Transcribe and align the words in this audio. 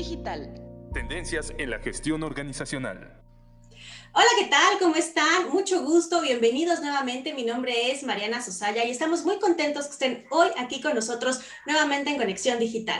Digital. 0.00 0.54
Tendencias 0.94 1.52
en 1.58 1.68
la 1.68 1.78
gestión 1.78 2.22
organizacional. 2.22 3.22
Hola, 4.14 4.28
¿qué 4.38 4.46
tal? 4.46 4.78
¿Cómo 4.78 4.94
están? 4.94 5.50
Mucho 5.50 5.82
gusto, 5.82 6.22
bienvenidos 6.22 6.80
nuevamente. 6.80 7.34
Mi 7.34 7.44
nombre 7.44 7.92
es 7.92 8.02
Mariana 8.02 8.40
Sosaya 8.40 8.82
y 8.86 8.90
estamos 8.90 9.26
muy 9.26 9.38
contentos 9.38 9.84
que 9.84 9.92
estén 9.92 10.26
hoy 10.30 10.48
aquí 10.56 10.80
con 10.80 10.94
nosotros 10.94 11.42
nuevamente 11.66 12.08
en 12.08 12.16
Conexión 12.16 12.58
Digital. 12.58 12.98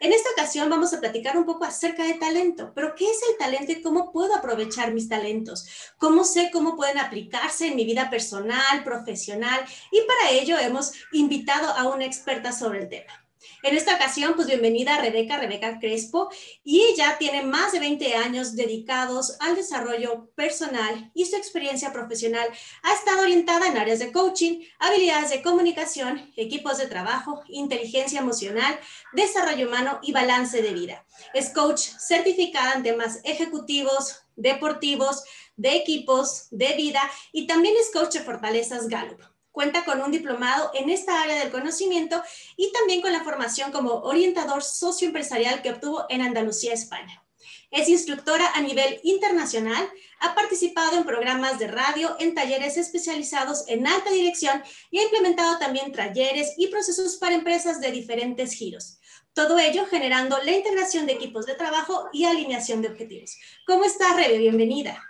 En 0.00 0.14
esta 0.14 0.30
ocasión 0.30 0.70
vamos 0.70 0.94
a 0.94 1.00
platicar 1.00 1.36
un 1.36 1.44
poco 1.44 1.66
acerca 1.66 2.04
de 2.04 2.14
talento, 2.14 2.72
pero 2.74 2.94
¿qué 2.94 3.04
es 3.04 3.20
el 3.30 3.36
talento 3.36 3.72
y 3.72 3.82
cómo 3.82 4.10
puedo 4.10 4.34
aprovechar 4.34 4.94
mis 4.94 5.10
talentos? 5.10 5.68
¿Cómo 5.98 6.24
sé 6.24 6.48
cómo 6.50 6.74
pueden 6.74 6.96
aplicarse 6.96 7.66
en 7.66 7.76
mi 7.76 7.84
vida 7.84 8.08
personal, 8.08 8.82
profesional? 8.82 9.60
Y 9.92 10.00
para 10.06 10.30
ello 10.30 10.58
hemos 10.58 10.92
invitado 11.12 11.68
a 11.68 11.86
una 11.88 12.06
experta 12.06 12.50
sobre 12.50 12.78
el 12.78 12.88
tema. 12.88 13.19
En 13.62 13.76
esta 13.76 13.94
ocasión, 13.94 14.34
pues 14.34 14.48
bienvenida 14.48 14.94
a 14.94 15.00
Rebeca, 15.00 15.38
Rebeca 15.38 15.78
Crespo, 15.78 16.30
y 16.64 16.82
ella 16.82 17.16
tiene 17.18 17.42
más 17.42 17.72
de 17.72 17.80
20 17.80 18.14
años 18.14 18.56
dedicados 18.56 19.36
al 19.40 19.54
desarrollo 19.54 20.30
personal 20.34 21.10
y 21.14 21.26
su 21.26 21.36
experiencia 21.36 21.92
profesional 21.92 22.48
ha 22.82 22.92
estado 22.94 23.22
orientada 23.22 23.66
en 23.68 23.78
áreas 23.78 23.98
de 23.98 24.12
coaching, 24.12 24.62
habilidades 24.78 25.30
de 25.30 25.42
comunicación, 25.42 26.32
equipos 26.36 26.78
de 26.78 26.86
trabajo, 26.86 27.42
inteligencia 27.48 28.20
emocional, 28.20 28.78
desarrollo 29.12 29.68
humano 29.68 29.98
y 30.02 30.12
balance 30.12 30.62
de 30.62 30.72
vida. 30.72 31.06
Es 31.34 31.50
coach 31.50 31.80
certificada 31.80 32.74
en 32.74 32.82
temas 32.82 33.20
ejecutivos, 33.24 34.22
deportivos, 34.36 35.24
de 35.56 35.76
equipos, 35.76 36.48
de 36.50 36.74
vida 36.74 37.02
y 37.32 37.46
también 37.46 37.74
es 37.78 37.90
coach 37.92 38.14
de 38.14 38.20
fortalezas 38.20 38.88
Gallup. 38.88 39.20
Cuenta 39.52 39.84
con 39.84 40.00
un 40.00 40.12
diplomado 40.12 40.70
en 40.74 40.90
esta 40.90 41.22
área 41.22 41.38
del 41.38 41.50
conocimiento 41.50 42.22
y 42.56 42.70
también 42.72 43.00
con 43.00 43.12
la 43.12 43.24
formación 43.24 43.72
como 43.72 43.94
orientador 44.00 44.62
socioempresarial 44.62 45.62
que 45.62 45.70
obtuvo 45.70 46.06
en 46.08 46.22
Andalucía, 46.22 46.72
España. 46.72 47.22
Es 47.70 47.88
instructora 47.88 48.50
a 48.54 48.60
nivel 48.60 49.00
internacional, 49.04 49.88
ha 50.20 50.34
participado 50.34 50.98
en 50.98 51.04
programas 51.04 51.58
de 51.58 51.68
radio, 51.68 52.16
en 52.18 52.34
talleres 52.34 52.76
especializados 52.76 53.64
en 53.68 53.86
alta 53.86 54.10
dirección 54.10 54.62
y 54.90 54.98
ha 54.98 55.04
implementado 55.04 55.58
también 55.58 55.92
talleres 55.92 56.54
y 56.56 56.66
procesos 56.66 57.16
para 57.16 57.36
empresas 57.36 57.80
de 57.80 57.92
diferentes 57.92 58.52
giros. 58.52 58.98
Todo 59.32 59.58
ello 59.58 59.86
generando 59.86 60.36
la 60.44 60.50
integración 60.50 61.06
de 61.06 61.12
equipos 61.12 61.46
de 61.46 61.54
trabajo 61.54 62.08
y 62.12 62.24
alineación 62.24 62.82
de 62.82 62.88
objetivos. 62.88 63.38
¿Cómo 63.66 63.84
estás, 63.84 64.16
Rebe? 64.16 64.38
Bienvenida. 64.38 65.00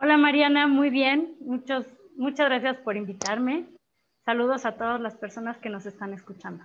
Hola, 0.00 0.16
Mariana. 0.18 0.66
Muy 0.66 0.90
bien. 0.90 1.36
Muchos 1.40 1.86
muchas 2.16 2.46
gracias 2.46 2.76
por 2.78 2.96
invitarme. 2.96 3.66
Saludos 4.24 4.64
a 4.64 4.76
todas 4.76 5.00
las 5.02 5.16
personas 5.16 5.58
que 5.58 5.68
nos 5.68 5.84
están 5.84 6.14
escuchando. 6.14 6.64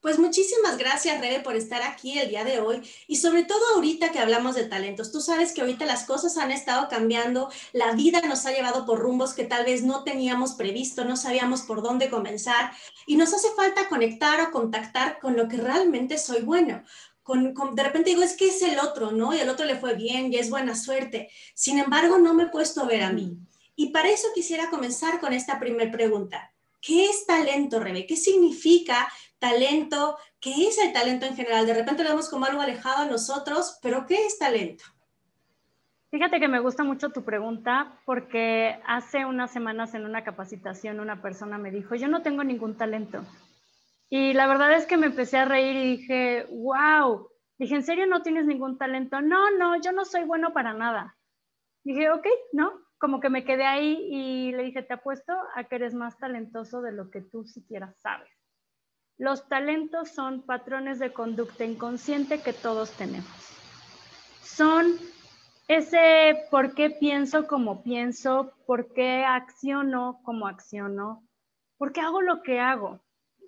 Pues 0.00 0.18
muchísimas 0.18 0.78
gracias, 0.78 1.20
Rebe, 1.20 1.40
por 1.40 1.54
estar 1.54 1.82
aquí 1.82 2.18
el 2.18 2.30
día 2.30 2.44
de 2.44 2.60
hoy 2.60 2.82
y 3.06 3.16
sobre 3.16 3.44
todo 3.44 3.60
ahorita 3.74 4.10
que 4.10 4.18
hablamos 4.18 4.54
de 4.54 4.64
talentos. 4.64 5.12
Tú 5.12 5.20
sabes 5.20 5.52
que 5.52 5.60
ahorita 5.60 5.84
las 5.84 6.04
cosas 6.04 6.38
han 6.38 6.50
estado 6.50 6.88
cambiando, 6.88 7.50
la 7.74 7.92
vida 7.92 8.22
nos 8.22 8.46
ha 8.46 8.52
llevado 8.52 8.86
por 8.86 9.00
rumbos 9.00 9.34
que 9.34 9.44
tal 9.44 9.66
vez 9.66 9.82
no 9.82 10.02
teníamos 10.02 10.54
previsto, 10.54 11.04
no 11.04 11.16
sabíamos 11.16 11.62
por 11.62 11.82
dónde 11.82 12.08
comenzar 12.08 12.72
y 13.06 13.16
nos 13.16 13.34
hace 13.34 13.48
falta 13.54 13.88
conectar 13.88 14.40
o 14.40 14.50
contactar 14.50 15.18
con 15.20 15.36
lo 15.36 15.48
que 15.48 15.58
realmente 15.58 16.16
soy 16.16 16.40
bueno. 16.40 16.82
Con, 17.22 17.54
de 17.74 17.82
repente 17.82 18.10
digo, 18.10 18.22
es 18.22 18.34
que 18.34 18.48
es 18.48 18.62
el 18.62 18.78
otro, 18.78 19.12
¿no? 19.12 19.34
Y 19.34 19.38
el 19.38 19.50
otro 19.50 19.66
le 19.66 19.76
fue 19.76 19.94
bien 19.94 20.32
y 20.32 20.36
es 20.36 20.48
buena 20.48 20.74
suerte. 20.74 21.28
Sin 21.54 21.78
embargo, 21.78 22.18
no 22.18 22.34
me 22.34 22.44
he 22.44 22.48
puesto 22.48 22.80
a 22.80 22.86
ver 22.86 23.02
a 23.02 23.12
mí. 23.12 23.36
Y 23.76 23.90
para 23.90 24.08
eso 24.08 24.28
quisiera 24.34 24.70
comenzar 24.70 25.20
con 25.20 25.32
esta 25.32 25.60
primera 25.60 25.90
pregunta. 25.92 26.51
¿Qué 26.82 27.04
es 27.04 27.24
talento, 27.26 27.78
Rebe? 27.78 28.06
¿Qué 28.06 28.16
significa 28.16 29.08
talento? 29.38 30.18
¿Qué 30.40 30.66
es 30.66 30.78
el 30.78 30.92
talento 30.92 31.26
en 31.26 31.36
general? 31.36 31.64
De 31.64 31.74
repente 31.74 32.02
lo 32.02 32.10
vemos 32.10 32.28
como 32.28 32.44
algo 32.44 32.60
alejado 32.60 33.04
a 33.04 33.08
nosotros, 33.08 33.78
pero 33.80 34.04
¿qué 34.04 34.26
es 34.26 34.36
talento? 34.36 34.84
Fíjate 36.10 36.40
que 36.40 36.48
me 36.48 36.58
gusta 36.58 36.82
mucho 36.82 37.10
tu 37.10 37.24
pregunta 37.24 37.98
porque 38.04 38.80
hace 38.84 39.24
unas 39.24 39.52
semanas 39.52 39.94
en 39.94 40.04
una 40.04 40.24
capacitación 40.24 40.98
una 40.98 41.22
persona 41.22 41.56
me 41.56 41.70
dijo, 41.70 41.94
yo 41.94 42.08
no 42.08 42.20
tengo 42.20 42.42
ningún 42.42 42.76
talento. 42.76 43.24
Y 44.10 44.34
la 44.34 44.48
verdad 44.48 44.74
es 44.74 44.84
que 44.84 44.96
me 44.96 45.06
empecé 45.06 45.38
a 45.38 45.44
reír 45.44 45.76
y 45.76 45.96
dije, 45.96 46.46
wow, 46.50 47.28
dije, 47.58 47.76
¿en 47.76 47.84
serio 47.84 48.06
no 48.06 48.22
tienes 48.22 48.44
ningún 48.44 48.76
talento? 48.76 49.22
No, 49.22 49.52
no, 49.52 49.80
yo 49.80 49.92
no 49.92 50.04
soy 50.04 50.24
bueno 50.24 50.52
para 50.52 50.74
nada. 50.74 51.16
Dije, 51.84 52.10
ok, 52.10 52.26
no, 52.52 52.81
como 53.02 53.18
que 53.18 53.30
me 53.30 53.44
quedé 53.44 53.64
ahí 53.64 53.98
y 54.12 54.52
le 54.52 54.62
dije, 54.62 54.80
te 54.80 54.94
apuesto 54.94 55.32
a 55.56 55.64
que 55.64 55.74
eres 55.74 55.92
más 55.92 56.16
talentoso 56.18 56.82
de 56.82 56.92
lo 56.92 57.10
que 57.10 57.20
tú 57.20 57.44
siquiera 57.44 57.92
sabes. 57.94 58.30
Los 59.18 59.48
talentos 59.48 60.10
son 60.10 60.42
patrones 60.42 61.00
de 61.00 61.12
conducta 61.12 61.64
inconsciente 61.64 62.42
que 62.42 62.52
todos 62.52 62.92
tenemos. 62.92 63.26
Son 64.40 64.86
ese 65.66 66.44
por 66.48 66.76
qué 66.76 66.90
pienso 66.90 67.48
como 67.48 67.82
pienso, 67.82 68.52
por 68.66 68.92
qué 68.92 69.24
acciono 69.24 70.20
como 70.22 70.46
acciono, 70.46 71.26
por 71.78 71.92
qué 71.92 72.02
hago 72.02 72.22
lo 72.22 72.44
que 72.44 72.60
hago. 72.60 73.00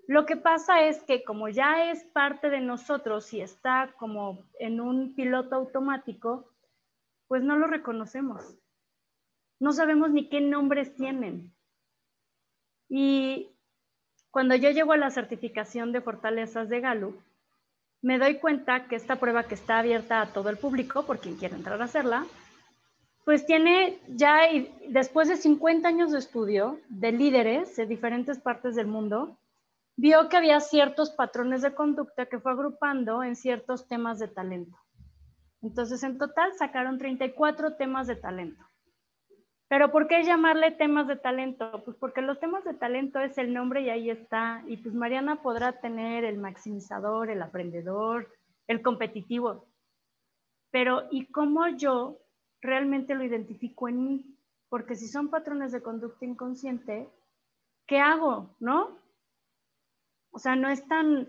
Lo 0.09 0.27
que 0.27 0.37
pasa 0.37 0.83
es 0.83 1.01
que 1.05 1.23
como 1.23 1.49
ya 1.49 1.93
es 1.93 2.03
parte 2.07 2.51
de 2.51 2.61
nosotros 2.61 3.33
y 3.33 3.41
está 3.41 3.95
como 4.01 4.45
en 4.59 4.81
un 4.81 5.15
piloto 5.15 5.55
automático, 5.55 6.51
pues 7.29 7.45
no 7.45 7.57
lo 7.57 7.69
reconocemos 7.69 8.59
no 9.61 9.73
sabemos 9.73 10.11
ni 10.11 10.29
qué 10.29 10.41
nombres 10.41 10.95
tienen. 10.95 11.53
Y 12.89 13.51
cuando 14.31 14.55
yo 14.57 14.71
llego 14.71 14.93
a 14.93 14.97
la 14.97 15.11
certificación 15.11 15.93
de 15.93 16.01
fortalezas 16.01 16.69
de 16.69 16.81
Gallup, 16.81 17.21
me 18.03 18.19
doy 18.19 18.39
cuenta 18.39 18.87
que 18.87 18.97
esta 18.97 19.17
prueba 19.17 19.45
que 19.45 19.55
está 19.55 19.79
abierta 19.79 20.21
a 20.21 20.33
todo 20.33 20.51
el 20.51 20.59
público, 20.59 21.07
por 21.07 21.21
quien 21.21 21.37
quiera 21.37 21.57
entrar 21.57 21.81
a 21.81 21.85
hacerla, 21.85 22.27
pues 23.25 23.47
tiene 23.47 23.99
ya, 24.09 24.41
después 24.89 25.29
de 25.29 25.37
50 25.37 25.89
años 25.89 26.13
de 26.13 26.19
estudio 26.19 26.79
de 26.89 27.13
líderes 27.13 27.75
de 27.77 27.87
diferentes 27.87 28.39
partes 28.39 28.77
del 28.77 28.87
mundo, 28.87 29.39
vio 29.97 30.29
que 30.29 30.37
había 30.37 30.61
ciertos 30.61 31.11
patrones 31.11 31.63
de 31.63 31.75
conducta 31.75 32.27
que 32.27 32.39
fue 32.39 32.53
agrupando 32.53 33.23
en 33.23 33.37
ciertos 33.37 33.89
temas 33.89 34.19
de 34.19 34.29
talento. 34.29 34.77
Entonces, 35.63 36.03
en 36.03 36.19
total 36.19 36.53
sacaron 36.59 36.99
34 36.99 37.77
temas 37.77 38.07
de 38.07 38.17
talento. 38.17 38.63
Pero 39.75 39.91
¿por 39.91 40.07
qué 40.07 40.23
llamarle 40.23 40.71
temas 40.71 41.09
de 41.09 41.17
talento? 41.17 41.83
Pues 41.85 41.97
porque 41.97 42.23
los 42.23 42.39
temas 42.39 42.63
de 42.63 42.75
talento 42.75 43.19
es 43.19 43.37
el 43.39 43.53
nombre 43.53 43.83
y 43.83 43.91
ahí 43.91 44.09
está. 44.09 44.63
Y 44.69 44.77
pues 44.77 44.95
Mariana 44.95 45.43
podrá 45.43 45.81
tener 45.81 46.23
el 46.25 46.39
maximizador, 46.39 47.29
el 47.29 47.43
aprendedor, 47.43 48.33
el 48.69 48.83
competitivo. 48.83 49.67
Pero 50.71 51.09
¿y 51.11 51.27
cómo 51.27 51.67
yo 51.67 52.21
realmente 52.61 53.17
lo 53.17 53.25
identifico 53.25 53.89
en 53.89 54.05
mí? 54.05 54.39
Porque 54.69 54.95
si 54.95 55.09
son 55.09 55.29
patrones 55.29 55.73
de 55.73 55.83
conducta 55.83 56.25
inconsciente, 56.25 57.09
¿qué 57.89 57.99
hago? 57.99 58.55
¿No? 58.61 58.97
O 60.31 60.39
sea, 60.39 60.55
no 60.55 60.69
es 60.69 60.87
tan, 60.87 61.29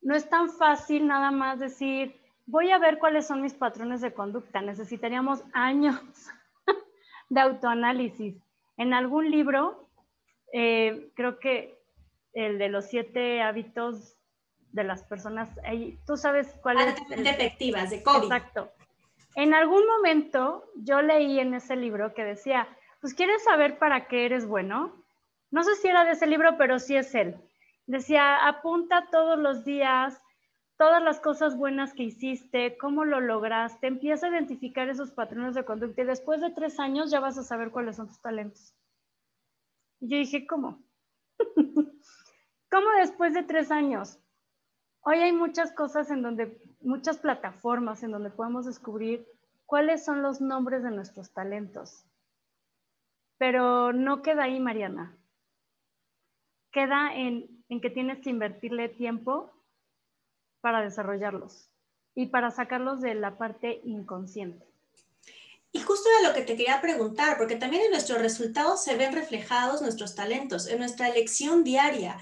no 0.00 0.16
es 0.16 0.28
tan 0.28 0.50
fácil 0.50 1.06
nada 1.06 1.30
más 1.30 1.60
decir, 1.60 2.20
voy 2.46 2.72
a 2.72 2.78
ver 2.78 2.98
cuáles 2.98 3.28
son 3.28 3.42
mis 3.42 3.54
patrones 3.54 4.00
de 4.00 4.12
conducta. 4.12 4.60
Necesitaríamos 4.60 5.44
años 5.52 6.02
de 7.28 7.40
autoanálisis. 7.40 8.36
En 8.76 8.94
algún 8.94 9.30
libro, 9.30 9.88
eh, 10.52 11.10
creo 11.14 11.38
que 11.38 11.78
el 12.32 12.58
de 12.58 12.68
los 12.68 12.86
siete 12.86 13.40
hábitos 13.42 14.16
de 14.72 14.84
las 14.84 15.02
personas, 15.04 15.48
tú 16.06 16.16
sabes 16.16 16.48
cuál 16.62 16.78
es. 16.80 16.94
Detectivas 17.08 17.90
de 17.90 18.02
COVID. 18.02 18.24
Exacto. 18.24 18.70
En 19.34 19.54
algún 19.54 19.86
momento 19.86 20.64
yo 20.76 21.02
leí 21.02 21.38
en 21.40 21.54
ese 21.54 21.76
libro 21.76 22.14
que 22.14 22.24
decía, 22.24 22.68
pues 23.00 23.14
quieres 23.14 23.42
saber 23.44 23.78
para 23.78 24.06
qué 24.06 24.26
eres 24.26 24.46
bueno. 24.46 25.04
No 25.50 25.62
sé 25.62 25.74
si 25.76 25.88
era 25.88 26.04
de 26.04 26.12
ese 26.12 26.26
libro, 26.26 26.56
pero 26.58 26.78
sí 26.78 26.96
es 26.96 27.14
él. 27.14 27.36
Decía, 27.86 28.46
apunta 28.46 29.08
todos 29.10 29.38
los 29.38 29.64
días 29.64 30.20
todas 30.76 31.02
las 31.02 31.20
cosas 31.20 31.56
buenas 31.56 31.94
que 31.94 32.04
hiciste, 32.04 32.76
cómo 32.76 33.04
lo 33.04 33.20
lograste, 33.20 33.86
empieza 33.86 34.26
a 34.26 34.30
identificar 34.30 34.88
esos 34.88 35.10
patrones 35.10 35.54
de 35.54 35.64
conducta 35.64 36.02
y 36.02 36.06
después 36.06 36.40
de 36.40 36.50
tres 36.50 36.78
años 36.78 37.10
ya 37.10 37.20
vas 37.20 37.38
a 37.38 37.42
saber 37.42 37.70
cuáles 37.70 37.96
son 37.96 38.08
tus 38.08 38.20
talentos. 38.20 38.74
Y 40.00 40.08
yo 40.08 40.18
dije, 40.18 40.46
¿cómo? 40.46 40.82
¿Cómo 42.70 42.90
después 42.98 43.32
de 43.32 43.42
tres 43.42 43.70
años? 43.70 44.18
Hoy 45.00 45.18
hay 45.18 45.32
muchas 45.32 45.72
cosas 45.72 46.10
en 46.10 46.22
donde, 46.22 46.60
muchas 46.80 47.18
plataformas 47.18 48.02
en 48.02 48.10
donde 48.10 48.30
podemos 48.30 48.66
descubrir 48.66 49.26
cuáles 49.64 50.04
son 50.04 50.22
los 50.22 50.40
nombres 50.40 50.82
de 50.82 50.90
nuestros 50.90 51.32
talentos. 51.32 52.04
Pero 53.38 53.92
no 53.92 54.22
queda 54.22 54.44
ahí, 54.44 54.60
Mariana. 54.60 55.16
Queda 56.72 57.14
en, 57.14 57.64
en 57.68 57.80
que 57.80 57.88
tienes 57.88 58.20
que 58.20 58.30
invertirle 58.30 58.88
tiempo 58.88 59.55
para 60.66 60.82
desarrollarlos 60.82 61.70
y 62.16 62.26
para 62.26 62.50
sacarlos 62.50 63.00
de 63.00 63.14
la 63.14 63.38
parte 63.38 63.82
inconsciente. 63.84 64.66
Y 65.70 65.78
justo 65.78 66.08
era 66.08 66.28
lo 66.28 66.34
que 66.34 66.42
te 66.42 66.56
quería 66.56 66.80
preguntar, 66.80 67.38
porque 67.38 67.54
también 67.54 67.84
en 67.84 67.92
nuestros 67.92 68.18
resultados 68.18 68.82
se 68.82 68.96
ven 68.96 69.12
reflejados 69.12 69.80
nuestros 69.80 70.16
talentos, 70.16 70.66
en 70.66 70.80
nuestra 70.80 71.06
elección 71.06 71.62
diaria. 71.62 72.18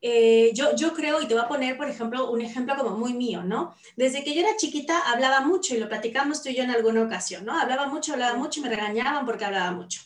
eh, 0.00 0.52
yo, 0.54 0.76
yo 0.76 0.94
creo, 0.94 1.20
y 1.20 1.26
te 1.26 1.34
voy 1.34 1.42
a 1.42 1.48
poner, 1.48 1.76
por 1.76 1.90
ejemplo, 1.90 2.30
un 2.30 2.40
ejemplo 2.40 2.76
como 2.76 2.96
muy 2.96 3.14
mío, 3.14 3.42
¿no? 3.42 3.74
Desde 3.96 4.22
que 4.22 4.32
yo 4.32 4.42
era 4.42 4.56
chiquita 4.56 5.00
hablaba 5.10 5.40
mucho 5.40 5.74
y 5.74 5.78
lo 5.78 5.88
platicamos 5.88 6.40
tú 6.40 6.50
y 6.50 6.54
yo 6.54 6.62
en 6.62 6.70
alguna 6.70 7.02
ocasión, 7.02 7.44
¿no? 7.44 7.58
Hablaba 7.58 7.88
mucho, 7.88 8.12
hablaba 8.12 8.36
mucho 8.38 8.60
y 8.60 8.62
me 8.62 8.68
regañaban 8.68 9.26
porque 9.26 9.44
hablaba 9.44 9.72
mucho. 9.72 10.02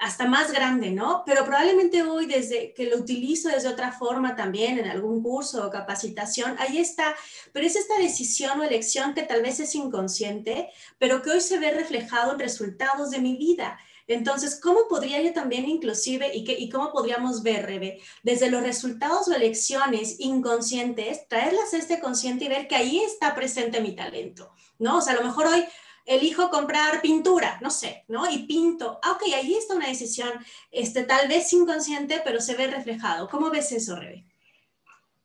Hasta 0.00 0.26
más 0.26 0.50
grande, 0.50 0.90
¿no? 0.90 1.22
Pero 1.26 1.44
probablemente 1.44 2.02
hoy, 2.02 2.24
desde 2.24 2.72
que 2.72 2.86
lo 2.86 2.96
utilizo 2.96 3.50
desde 3.50 3.68
otra 3.68 3.92
forma 3.92 4.34
también, 4.34 4.78
en 4.78 4.88
algún 4.88 5.22
curso 5.22 5.66
o 5.66 5.70
capacitación, 5.70 6.56
ahí 6.58 6.78
está. 6.78 7.14
Pero 7.52 7.66
es 7.66 7.76
esta 7.76 7.98
decisión 7.98 8.58
o 8.58 8.64
elección 8.64 9.12
que 9.12 9.24
tal 9.24 9.42
vez 9.42 9.60
es 9.60 9.74
inconsciente, 9.74 10.70
pero 10.98 11.20
que 11.20 11.30
hoy 11.30 11.42
se 11.42 11.58
ve 11.58 11.72
reflejado 11.72 12.32
en 12.32 12.38
resultados 12.38 13.10
de 13.10 13.18
mi 13.18 13.36
vida. 13.36 13.78
Entonces, 14.06 14.58
¿cómo 14.58 14.88
podría 14.88 15.20
yo 15.20 15.34
también 15.34 15.68
inclusive 15.68 16.34
y, 16.34 16.44
qué, 16.44 16.58
y 16.58 16.70
cómo 16.70 16.92
podríamos 16.92 17.42
ver, 17.42 17.66
Rebe, 17.66 18.00
desde 18.22 18.50
los 18.50 18.62
resultados 18.62 19.28
o 19.28 19.34
elecciones 19.34 20.16
inconscientes, 20.18 21.28
traerlas 21.28 21.74
a 21.74 21.76
este 21.76 22.00
consciente 22.00 22.46
y 22.46 22.48
ver 22.48 22.66
que 22.66 22.74
ahí 22.74 23.00
está 23.00 23.34
presente 23.34 23.82
mi 23.82 23.94
talento, 23.94 24.50
¿no? 24.78 24.96
O 24.96 25.00
sea, 25.00 25.12
a 25.12 25.16
lo 25.16 25.24
mejor 25.24 25.46
hoy 25.46 25.64
elijo 26.10 26.50
comprar 26.50 27.00
pintura, 27.00 27.58
no 27.62 27.70
sé, 27.70 28.04
¿no? 28.08 28.30
Y 28.30 28.46
pinto. 28.46 28.98
Ah, 29.02 29.12
ok, 29.12 29.22
ahí 29.34 29.54
está 29.54 29.74
una 29.74 29.88
decisión, 29.88 30.30
este, 30.70 31.04
tal 31.04 31.28
vez 31.28 31.52
inconsciente, 31.52 32.20
pero 32.24 32.40
se 32.40 32.56
ve 32.56 32.66
reflejado. 32.66 33.28
¿Cómo 33.28 33.50
ves 33.50 33.72
eso, 33.72 33.96
Rebe? 33.96 34.24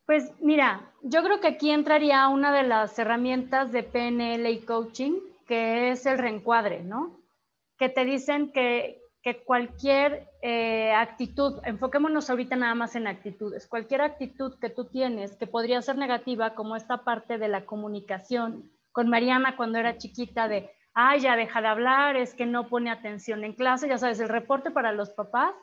Pues 0.06 0.32
mira, 0.40 0.94
yo 1.02 1.24
creo 1.24 1.40
que 1.40 1.48
aquí 1.48 1.72
entraría 1.72 2.28
una 2.28 2.54
de 2.54 2.64
las 2.64 2.98
herramientas 3.00 3.72
de 3.72 3.84
PNL 3.84 4.50
y 4.50 4.60
coaching, 4.60 5.20
que 5.48 5.90
es 5.92 6.06
el 6.06 6.20
reencuadre, 6.20 6.84
¿no? 6.84 7.26
que 7.78 7.90
te 7.90 8.06
dicen 8.06 8.52
que, 8.52 9.02
cualquier 9.46 10.30
eh, 10.44 10.92
actitud, 10.92 11.60
enfoquémonos 11.64 12.30
ahorita 12.30 12.56
nada 12.56 12.76
más 12.76 12.96
en 12.96 13.08
actitudes, 13.08 13.66
cualquier 13.66 14.02
actitud 14.02 14.60
que 14.60 14.70
tú 14.70 14.86
tienes 14.86 15.36
que 15.36 15.48
podría 15.48 15.82
ser 15.82 15.98
negativa, 15.98 16.54
como 16.54 16.76
esta 16.76 17.04
parte 17.04 17.40
de 17.40 17.48
la 17.48 17.66
comunicación 17.66 18.70
con 18.92 19.10
Mariana 19.10 19.58
cuando 19.58 19.80
era 19.80 19.98
chiquita 19.98 20.48
de, 20.48 20.70
ay, 20.96 21.20
ya 21.20 21.36
deja 21.36 21.62
de 21.62 21.68
hablar, 21.68 22.16
es 22.16 22.34
que 22.34 22.46
no 22.46 22.68
pone 22.68 22.90
atención 22.90 23.44
en 23.44 23.54
clase, 23.54 23.88
ya 23.88 23.98
sabes, 23.98 24.20
el 24.20 24.30
reporte 24.30 24.72
para 24.72 24.92
los 24.92 25.12
papás 25.12 25.54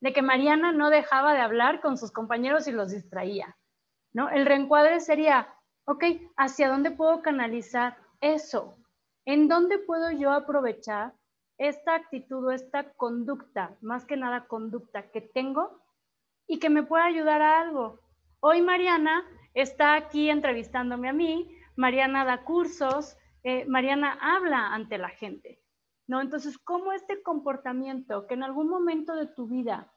de 0.00 0.12
que 0.12 0.22
Mariana 0.22 0.72
no 0.72 0.90
dejaba 0.90 1.32
de 1.32 1.40
hablar 1.40 1.80
con 1.80 1.98
sus 1.98 2.12
compañeros 2.12 2.68
y 2.68 2.72
los 2.72 2.92
distraía, 2.92 3.56
¿no? 4.12 4.28
El 4.28 4.46
reencuadre 4.46 5.00
sería, 5.00 5.52
ok, 5.86 6.04
¿hacia 6.36 6.68
dónde 6.68 6.90
puedo 6.90 7.22
canalizar 7.22 7.96
eso? 8.20 8.76
¿En 9.24 9.48
dónde 9.48 9.78
puedo 9.78 10.10
yo 10.10 10.30
aprovechar 10.30 11.14
esta 11.58 11.94
actitud 11.94 12.44
o 12.46 12.50
esta 12.50 12.92
conducta, 12.94 13.76
más 13.80 14.04
que 14.04 14.16
nada 14.16 14.46
conducta 14.46 15.10
que 15.10 15.20
tengo 15.20 15.80
y 16.46 16.58
que 16.58 16.70
me 16.70 16.82
pueda 16.82 17.04
ayudar 17.04 17.42
a 17.42 17.60
algo. 17.60 18.00
Hoy 18.40 18.60
Mariana 18.60 19.24
está 19.54 19.94
aquí 19.94 20.30
entrevistándome 20.30 21.08
a 21.08 21.12
mí, 21.12 21.56
Mariana 21.76 22.24
da 22.24 22.44
cursos, 22.44 23.16
eh, 23.44 23.64
Mariana 23.66 24.18
habla 24.20 24.74
ante 24.74 24.98
la 24.98 25.10
gente, 25.10 25.60
¿no? 26.06 26.20
Entonces, 26.20 26.58
¿cómo 26.58 26.92
este 26.92 27.22
comportamiento 27.22 28.26
que 28.26 28.34
en 28.34 28.42
algún 28.42 28.68
momento 28.68 29.14
de 29.14 29.26
tu 29.26 29.46
vida 29.46 29.92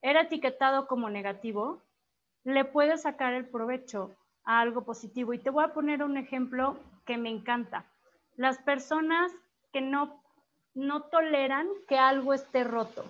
era 0.00 0.22
etiquetado 0.22 0.86
como 0.86 1.10
negativo, 1.10 1.82
le 2.44 2.64
puedes 2.64 3.02
sacar 3.02 3.34
el 3.34 3.48
provecho 3.48 4.16
a 4.44 4.60
algo 4.60 4.84
positivo? 4.84 5.34
Y 5.34 5.38
te 5.38 5.50
voy 5.50 5.64
a 5.64 5.74
poner 5.74 6.02
un 6.02 6.16
ejemplo 6.16 6.78
que 7.04 7.18
me 7.18 7.28
encanta. 7.28 7.84
Las 8.36 8.58
personas 8.58 9.32
que 9.72 9.80
no 9.80 10.22
no 10.74 11.02
toleran 11.02 11.68
que 11.88 11.98
algo 11.98 12.32
esté 12.32 12.64
roto. 12.64 13.04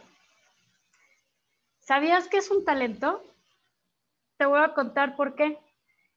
¿Sabías 1.78 2.28
que 2.28 2.38
es 2.38 2.50
un 2.50 2.64
talento? 2.64 3.22
Te 4.36 4.46
voy 4.46 4.60
a 4.60 4.74
contar 4.74 5.16
por 5.16 5.34
qué. 5.34 5.58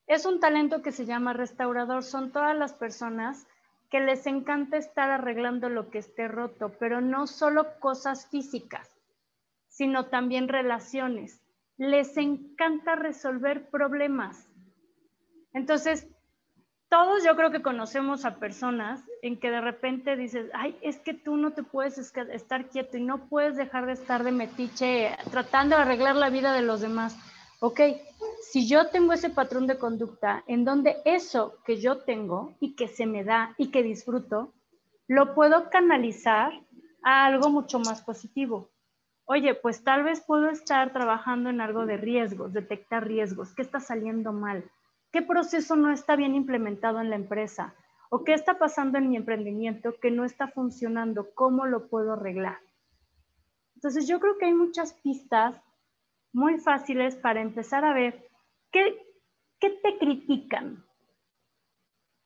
Es 0.07 0.25
un 0.25 0.39
talento 0.39 0.81
que 0.81 0.91
se 0.91 1.05
llama 1.05 1.33
restaurador. 1.33 2.03
Son 2.03 2.31
todas 2.31 2.55
las 2.55 2.73
personas 2.73 3.47
que 3.95 4.01
les 4.01 4.27
encanta 4.27 4.75
estar 4.75 5.09
arreglando 5.09 5.69
lo 5.69 5.89
que 5.89 5.99
esté 5.99 6.27
roto, 6.27 6.73
pero 6.81 6.99
no 6.99 7.27
solo 7.27 7.79
cosas 7.79 8.27
físicas, 8.29 8.93
sino 9.69 10.07
también 10.07 10.49
relaciones. 10.49 11.41
Les 11.77 12.17
encanta 12.17 12.97
resolver 12.97 13.69
problemas. 13.69 14.51
Entonces, 15.53 16.09
todos 16.89 17.23
yo 17.23 17.37
creo 17.37 17.51
que 17.51 17.61
conocemos 17.61 18.25
a 18.25 18.35
personas 18.35 19.01
en 19.21 19.39
que 19.39 19.49
de 19.49 19.61
repente 19.61 20.17
dices, 20.17 20.51
ay, 20.53 20.77
es 20.81 20.97
que 20.97 21.13
tú 21.13 21.37
no 21.37 21.53
te 21.53 21.63
puedes 21.63 21.97
estar 21.97 22.67
quieto 22.67 22.97
y 22.97 23.01
no 23.01 23.29
puedes 23.29 23.55
dejar 23.55 23.85
de 23.85 23.93
estar 23.93 24.25
de 24.25 24.33
metiche 24.33 25.15
tratando 25.31 25.77
de 25.77 25.83
arreglar 25.83 26.17
la 26.17 26.29
vida 26.29 26.51
de 26.51 26.63
los 26.63 26.81
demás. 26.81 27.17
Ok, 27.59 27.79
si 28.41 28.67
yo 28.67 28.89
tengo 28.89 29.13
ese 29.13 29.29
patrón 29.29 29.67
de 29.67 29.77
conducta 29.77 30.43
en 30.47 30.65
donde 30.65 30.97
eso 31.05 31.57
que 31.65 31.77
yo 31.77 31.99
tengo 31.99 32.55
y 32.59 32.75
que 32.75 32.87
se 32.87 33.05
me 33.05 33.23
da 33.23 33.55
y 33.57 33.71
que 33.71 33.83
disfruto, 33.83 34.53
lo 35.07 35.33
puedo 35.33 35.69
canalizar 35.69 36.53
a 37.03 37.25
algo 37.25 37.49
mucho 37.49 37.79
más 37.79 38.01
positivo. 38.01 38.69
Oye, 39.25 39.55
pues 39.55 39.83
tal 39.83 40.03
vez 40.03 40.21
puedo 40.21 40.49
estar 40.49 40.93
trabajando 40.93 41.49
en 41.49 41.61
algo 41.61 41.85
de 41.85 41.97
riesgos, 41.97 42.53
detectar 42.53 43.07
riesgos, 43.07 43.53
qué 43.55 43.61
está 43.61 43.79
saliendo 43.79 44.31
mal, 44.33 44.69
qué 45.11 45.21
proceso 45.21 45.75
no 45.75 45.91
está 45.91 46.15
bien 46.15 46.35
implementado 46.35 47.01
en 47.01 47.09
la 47.09 47.15
empresa, 47.15 47.73
¿O 48.09 48.23
qué 48.23 48.33
está 48.33 48.57
pasando 48.57 48.97
en 48.97 49.09
mi 49.09 49.17
emprendimiento 49.17 49.95
que 49.99 50.11
no 50.11 50.25
está 50.25 50.47
funcionando? 50.47 51.33
¿Cómo 51.33 51.65
lo 51.65 51.87
puedo 51.87 52.13
arreglar? 52.13 52.59
Entonces 53.75 54.07
yo 54.07 54.19
creo 54.19 54.37
que 54.37 54.45
hay 54.45 54.53
muchas 54.53 54.93
pistas 54.93 55.55
muy 56.35 56.59
fáciles 56.59 57.15
para 57.15 57.41
empezar 57.41 57.85
a 57.85 57.93
ver 57.93 58.29
qué, 58.69 58.93
qué 59.57 59.69
te 59.81 59.97
critican. 59.97 60.85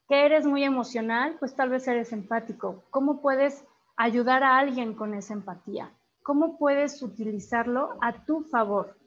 Que 0.08 0.26
eres 0.26 0.46
muy 0.46 0.64
emocional, 0.64 1.38
pues 1.40 1.56
tal 1.56 1.70
vez 1.70 1.88
eres 1.88 2.12
empático. 2.12 2.86
¿Cómo 2.90 3.22
puedes 3.22 3.64
ayudar 3.96 4.44
a 4.44 4.58
alguien 4.58 4.96
con 4.96 5.14
esa 5.14 5.34
empatía? 5.34 5.94
¿Cómo 6.24 6.58
puedes 6.58 7.04
utilizarlo 7.04 8.00
a 8.02 8.26
tu 8.26 8.42
favor? 8.46 8.98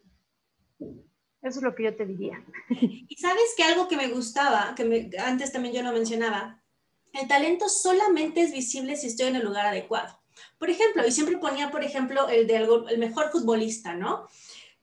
Eso 0.78 1.58
es 1.58 1.62
lo 1.62 1.75
que 1.75 1.82
yo 1.82 1.96
te 1.96 2.06
diría. 2.06 2.44
Y 2.70 3.16
sabes 3.16 3.54
que 3.56 3.64
algo 3.64 3.88
que 3.88 3.96
me 3.96 4.08
gustaba, 4.08 4.72
que 4.76 5.10
antes 5.19 5.52
también 5.52 5.75
yo 5.75 5.82
lo 5.82 5.93
mencionaba, 5.93 6.62
el 7.12 7.26
talento 7.26 7.69
solamente 7.69 8.40
es 8.40 8.52
visible 8.52 8.96
si 8.96 9.08
estoy 9.08 9.26
en 9.26 9.37
el 9.37 9.44
lugar 9.44 9.66
adecuado. 9.66 10.16
Por 10.58 10.70
ejemplo, 10.70 11.04
y 11.04 11.10
siempre 11.10 11.38
ponía, 11.38 11.72
por 11.72 11.82
ejemplo, 11.82 12.28
el 12.28 12.46
de 12.46 12.56
el 12.56 12.99
mejor 12.99 13.31
futbolista, 13.31 13.94
¿no? 13.94 14.28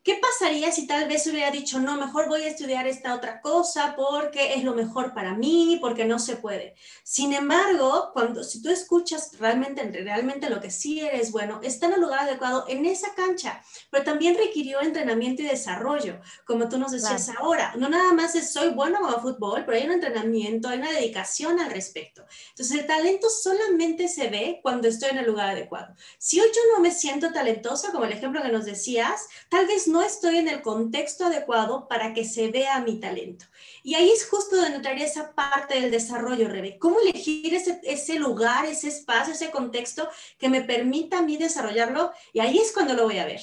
¿Qué 0.02 0.16
pasaría 0.22 0.72
si 0.72 0.88
tal 0.88 1.10
vez 1.10 1.28
hubiera 1.28 1.52
dicho, 1.52 1.80
no, 1.80 1.98
mejor 1.98 2.30
voy 2.30 2.44
a 2.44 2.48
estudiar 2.48 2.88
esta 2.88 3.14
otra 3.14 3.42
cosa 3.42 3.96
porque 3.98 4.54
es 4.54 4.64
lo 4.64 4.74
mejor 4.74 5.14
para 5.14 5.34
mí, 5.34 5.78
porque 5.82 6.06
no 6.06 6.20
se 6.20 6.38
puede? 6.38 6.76
Sin 7.04 7.34
embargo, 7.34 8.12
cuando 8.14 8.46
si 8.46 8.62
tú 8.62 8.70
escuchas 8.70 9.38
realmente, 9.40 9.84
realmente 9.92 10.50
lo 10.50 10.62
que 10.62 10.72
sí 10.72 11.02
eres 11.02 11.34
bueno, 11.34 11.60
está 11.64 11.88
en 11.88 11.94
el 11.94 12.02
lugar 12.02 12.22
adecuado 12.22 12.64
en 12.70 12.86
esa 12.86 13.14
cancha, 13.14 13.62
pero 13.92 14.06
también 14.06 14.38
requirió 14.38 14.82
entrenamiento 14.82 15.42
y 15.42 15.48
desarrollo, 15.48 16.22
como 16.46 16.70
tú 16.70 16.78
nos 16.78 16.94
decías 16.94 17.30
ahora. 17.38 17.74
No 17.78 17.90
nada 17.90 18.14
más 18.14 18.36
es 18.36 18.54
soy 18.54 18.70
bueno 18.70 19.02
como 19.02 19.20
fútbol, 19.20 19.66
pero 19.66 19.78
hay 19.78 19.86
un 19.86 19.92
entrenamiento, 19.92 20.70
hay 20.70 20.80
una 20.80 20.92
dedicación 20.92 21.60
al 21.60 21.72
respecto. 21.72 22.26
Entonces, 22.52 22.80
el 22.80 22.88
talento 22.88 23.30
solamente 23.30 24.08
se 24.08 24.30
ve 24.30 24.60
cuando 24.64 24.88
estoy 24.88 25.10
en 25.10 25.18
el 25.18 25.26
lugar 25.26 25.50
adecuado. 25.50 25.94
Si 26.18 26.40
hoy 26.40 26.48
yo 26.48 26.62
no 26.74 26.82
me 26.82 26.92
siento 26.92 27.34
talentosa, 27.34 27.92
como 27.92 28.06
el 28.06 28.14
ejemplo 28.14 28.42
que 28.42 28.50
nos 28.50 28.64
decías, 28.64 29.28
tal 29.50 29.68
vez 29.68 29.89
no 29.90 30.02
estoy 30.02 30.38
en 30.38 30.48
el 30.48 30.62
contexto 30.62 31.26
adecuado 31.26 31.88
para 31.88 32.14
que 32.14 32.24
se 32.24 32.50
vea 32.50 32.80
mi 32.80 33.00
talento. 33.00 33.46
Y 33.84 33.96
ahí 33.96 34.10
es 34.10 34.30
justo 34.30 34.56
donde 34.56 34.78
entraría 34.78 35.06
esa 35.06 35.34
parte 35.34 35.82
del 35.82 35.92
desarrollo, 35.92 36.48
Rebe. 36.48 36.78
¿Cómo 36.80 37.00
elegir 37.00 37.54
ese, 37.54 37.82
ese 37.84 38.20
lugar, 38.20 38.66
ese 38.66 38.88
espacio, 38.88 39.34
ese 39.34 39.52
contexto 39.52 40.08
que 40.38 40.50
me 40.50 40.62
permita 40.62 41.20
a 41.20 41.22
mí 41.22 41.38
desarrollarlo? 41.38 42.12
Y 42.32 42.40
ahí 42.40 42.58
es 42.58 42.72
cuando 42.72 42.94
lo 42.94 43.04
voy 43.04 43.18
a 43.18 43.26
ver. 43.26 43.42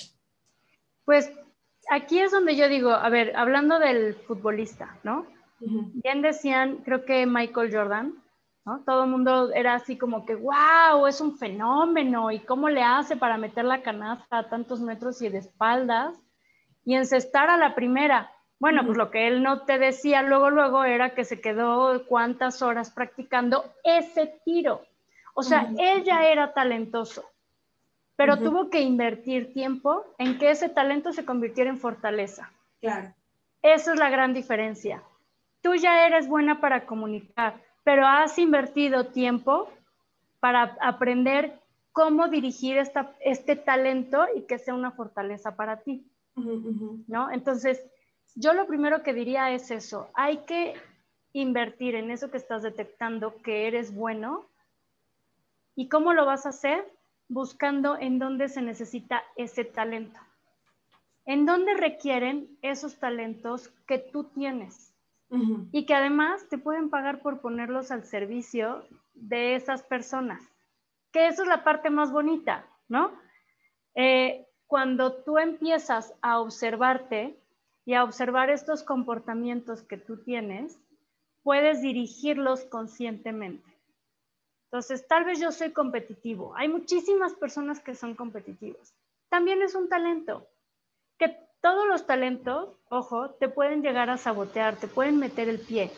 Pues 1.04 1.30
aquí 1.90 2.18
es 2.20 2.32
donde 2.32 2.56
yo 2.56 2.68
digo, 2.68 2.90
a 2.90 3.08
ver, 3.08 3.36
hablando 3.36 3.78
del 3.78 4.14
futbolista, 4.14 4.98
¿no? 5.04 5.26
Bien 5.58 6.20
decían, 6.20 6.78
creo 6.84 7.04
que 7.04 7.26
Michael 7.26 7.74
Jordan, 7.74 8.22
todo 8.84 9.04
el 9.04 9.10
mundo 9.10 9.52
era 9.52 9.74
así 9.74 9.96
como 9.96 10.26
que, 10.26 10.34
wow, 10.34 11.06
es 11.06 11.20
un 11.20 11.38
fenómeno, 11.38 12.30
¿y 12.30 12.40
cómo 12.40 12.68
le 12.68 12.82
hace 12.82 13.16
para 13.16 13.38
meter 13.38 13.64
la 13.64 13.82
canasta 13.82 14.38
a 14.38 14.48
tantos 14.48 14.80
metros 14.80 15.22
y 15.22 15.28
de 15.28 15.38
espaldas? 15.38 16.20
Y 16.86 16.94
encestar 16.94 17.50
a 17.50 17.58
la 17.58 17.74
primera. 17.74 18.32
Bueno, 18.58 18.86
pues 18.86 18.96
lo 18.96 19.10
que 19.10 19.26
él 19.26 19.42
no 19.42 19.62
te 19.62 19.78
decía 19.78 20.22
luego, 20.22 20.48
luego 20.48 20.84
era 20.84 21.14
que 21.14 21.24
se 21.24 21.42
quedó 21.42 22.06
cuántas 22.06 22.62
horas 22.62 22.90
practicando 22.90 23.74
ese 23.84 24.40
tiro. 24.46 24.86
O 25.34 25.42
sea, 25.42 25.68
él 25.78 26.04
ya 26.04 26.24
era 26.24 26.54
talentoso, 26.54 27.28
pero 28.16 28.38
tuvo 28.38 28.70
que 28.70 28.80
invertir 28.80 29.52
tiempo 29.52 30.06
en 30.16 30.38
que 30.38 30.48
ese 30.48 30.70
talento 30.70 31.12
se 31.12 31.26
convirtiera 31.26 31.68
en 31.68 31.78
fortaleza. 31.78 32.50
Claro. 32.80 33.12
Esa 33.60 33.92
es 33.92 33.98
la 33.98 34.08
gran 34.08 34.32
diferencia. 34.32 35.02
Tú 35.60 35.74
ya 35.74 36.06
eres 36.06 36.28
buena 36.28 36.60
para 36.60 36.86
comunicar, 36.86 37.60
pero 37.84 38.06
has 38.06 38.38
invertido 38.38 39.08
tiempo 39.08 39.68
para 40.40 40.78
aprender 40.80 41.58
cómo 41.92 42.28
dirigir 42.28 42.78
este 43.20 43.56
talento 43.56 44.26
y 44.34 44.42
que 44.42 44.58
sea 44.58 44.74
una 44.74 44.92
fortaleza 44.92 45.56
para 45.56 45.80
ti. 45.80 46.06
¿No? 46.36 47.30
Entonces, 47.30 47.82
yo 48.34 48.52
lo 48.52 48.66
primero 48.66 49.02
que 49.02 49.14
diría 49.14 49.50
es 49.52 49.70
eso, 49.70 50.10
hay 50.14 50.38
que 50.44 50.74
invertir 51.32 51.94
en 51.94 52.10
eso 52.10 52.30
que 52.30 52.36
estás 52.36 52.62
detectando 52.62 53.36
que 53.42 53.66
eres 53.66 53.94
bueno. 53.94 54.46
¿Y 55.74 55.88
cómo 55.88 56.12
lo 56.12 56.24
vas 56.24 56.46
a 56.46 56.50
hacer? 56.50 56.90
Buscando 57.28 57.98
en 57.98 58.18
dónde 58.18 58.48
se 58.48 58.62
necesita 58.62 59.22
ese 59.36 59.64
talento. 59.64 60.18
En 61.24 61.44
dónde 61.44 61.74
requieren 61.74 62.56
esos 62.62 62.98
talentos 62.98 63.68
que 63.86 63.98
tú 63.98 64.24
tienes. 64.24 64.94
Y 65.72 65.86
que 65.86 65.94
además 65.94 66.48
te 66.48 66.56
pueden 66.56 66.88
pagar 66.88 67.20
por 67.20 67.40
ponerlos 67.40 67.90
al 67.90 68.04
servicio 68.04 68.84
de 69.12 69.56
esas 69.56 69.82
personas. 69.82 70.40
Que 71.10 71.26
eso 71.26 71.42
es 71.42 71.48
la 71.48 71.64
parte 71.64 71.90
más 71.90 72.12
bonita, 72.12 72.64
¿no? 72.88 73.12
Eh, 73.96 74.46
cuando 74.66 75.12
tú 75.12 75.38
empiezas 75.38 76.12
a 76.22 76.40
observarte 76.40 77.38
y 77.84 77.94
a 77.94 78.04
observar 78.04 78.50
estos 78.50 78.82
comportamientos 78.82 79.82
que 79.82 79.96
tú 79.96 80.18
tienes, 80.18 80.78
puedes 81.42 81.80
dirigirlos 81.82 82.64
conscientemente. 82.64 83.76
Entonces, 84.64 85.06
tal 85.06 85.24
vez 85.24 85.38
yo 85.38 85.52
soy 85.52 85.70
competitivo. 85.70 86.54
Hay 86.56 86.68
muchísimas 86.68 87.34
personas 87.34 87.80
que 87.80 87.94
son 87.94 88.14
competitivos. 88.14 88.92
También 89.28 89.62
es 89.62 89.76
un 89.76 89.88
talento. 89.88 90.46
Que 91.18 91.38
todos 91.62 91.86
los 91.86 92.04
talentos, 92.06 92.70
ojo, 92.88 93.30
te 93.30 93.48
pueden 93.48 93.82
llegar 93.82 94.10
a 94.10 94.18
sabotear, 94.18 94.76
te 94.76 94.88
pueden 94.88 95.18
meter 95.18 95.48
el 95.48 95.60
pie. 95.60 95.92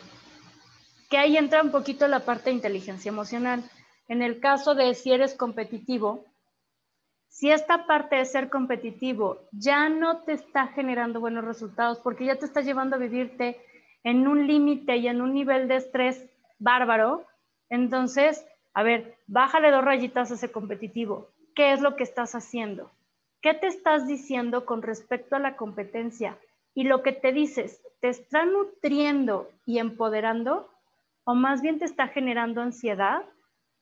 Que 1.09 1.17
ahí 1.17 1.35
entra 1.35 1.63
un 1.63 1.71
poquito 1.71 2.07
la 2.07 2.19
parte 2.19 2.51
de 2.51 2.57
inteligencia 2.57 3.09
emocional. 3.09 3.63
En 4.07 4.21
el 4.21 4.39
caso 4.39 4.75
de 4.75 4.93
si 4.93 5.11
eres 5.11 5.33
competitivo, 5.33 6.23
si 7.39 7.49
esta 7.49 7.85
parte 7.85 8.17
de 8.17 8.25
ser 8.25 8.49
competitivo 8.49 9.37
ya 9.53 9.87
no 9.87 10.23
te 10.23 10.33
está 10.33 10.67
generando 10.67 11.21
buenos 11.21 11.45
resultados 11.45 11.97
porque 11.99 12.25
ya 12.25 12.35
te 12.35 12.43
está 12.43 12.59
llevando 12.59 12.97
a 12.97 12.99
vivirte 12.99 13.61
en 14.03 14.27
un 14.27 14.45
límite 14.45 14.97
y 14.97 15.07
en 15.07 15.21
un 15.21 15.33
nivel 15.33 15.69
de 15.69 15.77
estrés 15.77 16.29
bárbaro, 16.57 17.25
entonces, 17.69 18.45
a 18.73 18.83
ver, 18.83 19.15
bájale 19.27 19.71
dos 19.71 19.85
rayitas 19.85 20.31
a 20.31 20.33
ese 20.33 20.51
competitivo. 20.51 21.29
¿Qué 21.55 21.71
es 21.71 21.79
lo 21.79 21.95
que 21.95 22.03
estás 22.03 22.35
haciendo? 22.35 22.91
¿Qué 23.41 23.53
te 23.53 23.67
estás 23.67 24.05
diciendo 24.05 24.65
con 24.65 24.81
respecto 24.81 25.37
a 25.37 25.39
la 25.39 25.55
competencia? 25.55 26.37
Y 26.75 26.83
lo 26.83 27.03
que 27.03 27.13
te 27.13 27.31
dices, 27.31 27.81
¿te 28.01 28.09
está 28.09 28.43
nutriendo 28.43 29.49
y 29.65 29.79
empoderando? 29.79 30.69
¿O 31.23 31.35
más 31.35 31.61
bien 31.61 31.79
te 31.79 31.85
está 31.85 32.09
generando 32.09 32.61
ansiedad 32.61 33.23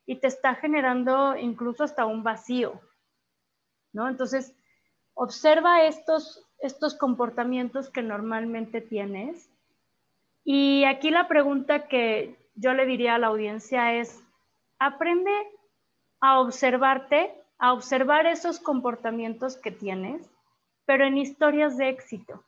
y 0.06 0.18
te 0.18 0.28
está 0.28 0.54
generando 0.54 1.36
incluso 1.36 1.84
hasta 1.84 2.06
un 2.06 2.22
vacío? 2.22 2.80
Entonces, 4.06 4.54
observa 5.14 5.84
estos, 5.84 6.46
estos 6.60 6.94
comportamientos 6.96 7.90
que 7.90 8.04
normalmente 8.04 8.82
tienes 8.82 9.50
y 10.50 10.86
aquí 10.86 11.12
la 11.12 11.28
pregunta 11.28 11.90
que 11.90 12.40
yo 12.56 12.74
le 12.74 12.86
diría 12.86 13.16
a 13.16 13.18
la 13.18 13.28
audiencia 13.28 13.96
es, 13.96 14.24
aprende 14.80 15.30
a 16.22 16.40
observarte, 16.40 17.34
a 17.58 17.74
observar 17.74 18.26
esos 18.28 18.62
comportamientos 18.62 19.58
que 19.58 19.72
tienes, 19.72 20.26
pero 20.86 21.06
en 21.06 21.18
historias 21.18 21.76
de 21.76 21.90
éxito. 21.90 22.46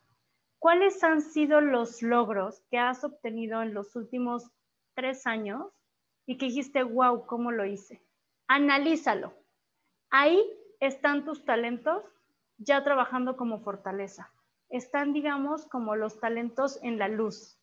¿Cuáles 0.58 1.04
han 1.04 1.20
sido 1.20 1.60
los 1.60 2.00
logros 2.00 2.62
que 2.70 2.78
has 2.78 3.04
obtenido 3.04 3.60
en 3.60 3.74
los 3.74 3.94
últimos 3.94 4.50
tres 4.94 5.26
años 5.26 5.66
y 6.24 6.38
que 6.38 6.46
dijiste, 6.46 6.82
wow, 6.82 7.26
¿cómo 7.26 7.52
lo 7.52 7.66
hice? 7.66 8.00
Analízalo. 8.48 9.34
Ahí 10.08 10.42
están 10.80 11.24
tus 11.24 11.44
talentos 11.44 12.02
ya 12.58 12.82
trabajando 12.82 13.36
como 13.36 13.60
fortaleza. 13.60 14.32
Están, 14.68 15.12
digamos, 15.12 15.66
como 15.66 15.96
los 15.96 16.20
talentos 16.20 16.78
en 16.82 16.98
la 16.98 17.08
luz. 17.08 17.58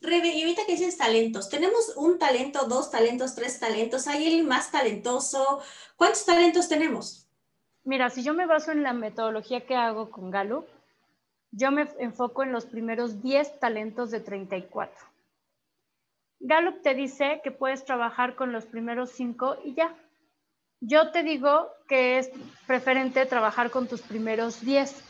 Rebe, 0.00 0.28
y 0.28 0.42
ahorita 0.42 0.62
que 0.64 0.72
dices 0.72 0.96
talentos, 0.96 1.48
tenemos 1.48 1.94
un 1.96 2.18
talento, 2.18 2.66
dos 2.66 2.90
talentos, 2.90 3.34
tres 3.34 3.58
talentos, 3.58 4.06
¿hay 4.06 4.24
alguien 4.24 4.46
más 4.46 4.70
talentoso? 4.70 5.60
¿Cuántos 5.96 6.24
talentos 6.24 6.68
tenemos? 6.68 7.28
Mira, 7.84 8.08
si 8.10 8.22
yo 8.22 8.32
me 8.32 8.46
baso 8.46 8.70
en 8.70 8.82
la 8.82 8.92
metodología 8.92 9.66
que 9.66 9.74
hago 9.74 10.10
con 10.10 10.30
Gallup, 10.30 10.66
yo 11.50 11.70
me 11.72 11.88
enfoco 11.98 12.42
en 12.42 12.52
los 12.52 12.66
primeros 12.66 13.22
10 13.22 13.58
talentos 13.58 14.10
de 14.10 14.20
34. 14.20 14.94
Gallup 16.40 16.82
te 16.82 16.94
dice 16.94 17.40
que 17.42 17.50
puedes 17.50 17.84
trabajar 17.84 18.36
con 18.36 18.52
los 18.52 18.66
primeros 18.66 19.10
5 19.10 19.58
y 19.64 19.74
ya. 19.74 19.96
Yo 20.80 21.10
te 21.10 21.22
digo 21.22 21.68
que 21.88 22.18
es 22.18 22.30
preferente 22.66 23.26
trabajar 23.26 23.70
con 23.70 23.88
tus 23.88 24.02
primeros 24.02 24.60
10. 24.60 25.04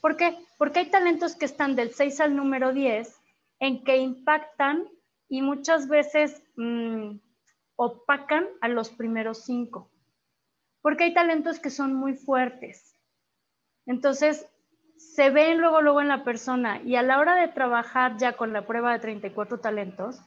¿Por 0.00 0.16
qué? 0.16 0.36
Porque 0.58 0.80
hay 0.80 0.90
talentos 0.90 1.34
que 1.34 1.46
están 1.46 1.76
del 1.76 1.94
6 1.94 2.20
al 2.20 2.36
número 2.36 2.72
10 2.72 3.20
en 3.60 3.84
que 3.84 3.96
impactan 3.96 4.86
y 5.28 5.40
muchas 5.40 5.88
veces 5.88 6.42
mm, 6.56 7.16
opacan 7.76 8.46
a 8.60 8.68
los 8.68 8.90
primeros 8.90 9.44
cinco, 9.44 9.90
porque 10.82 11.04
hay 11.04 11.14
talentos 11.14 11.58
que 11.58 11.70
son 11.70 11.94
muy 11.94 12.14
fuertes. 12.14 12.94
Entonces, 13.86 14.46
se 14.96 15.30
ven 15.30 15.58
luego, 15.58 15.80
luego 15.80 16.00
en 16.00 16.08
la 16.08 16.24
persona 16.24 16.82
y 16.82 16.96
a 16.96 17.02
la 17.02 17.18
hora 17.18 17.34
de 17.36 17.48
trabajar 17.48 18.16
ya 18.18 18.36
con 18.36 18.52
la 18.52 18.66
prueba 18.66 18.92
de 18.92 19.00
34 19.00 19.58
talentos, 19.60 20.20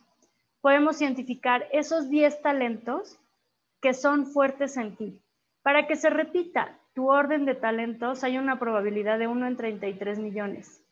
podemos 0.61 1.01
identificar 1.01 1.67
esos 1.71 2.09
10 2.09 2.41
talentos 2.41 3.19
que 3.87 3.93
son 3.93 4.25
fuertes 4.25 4.75
en 4.75 4.97
ti. 4.97 5.23
Para 5.61 5.87
que 5.87 5.95
se 5.95 6.09
repita 6.09 6.77
tu 6.93 7.09
orden 7.09 7.45
de 7.45 7.55
talentos, 7.55 8.21
hay 8.25 8.37
una 8.37 8.59
probabilidad 8.59 9.17
de 9.17 9.27
1 9.27 9.47
en 9.47 9.55
33 9.55 10.19
millones. 10.19 10.85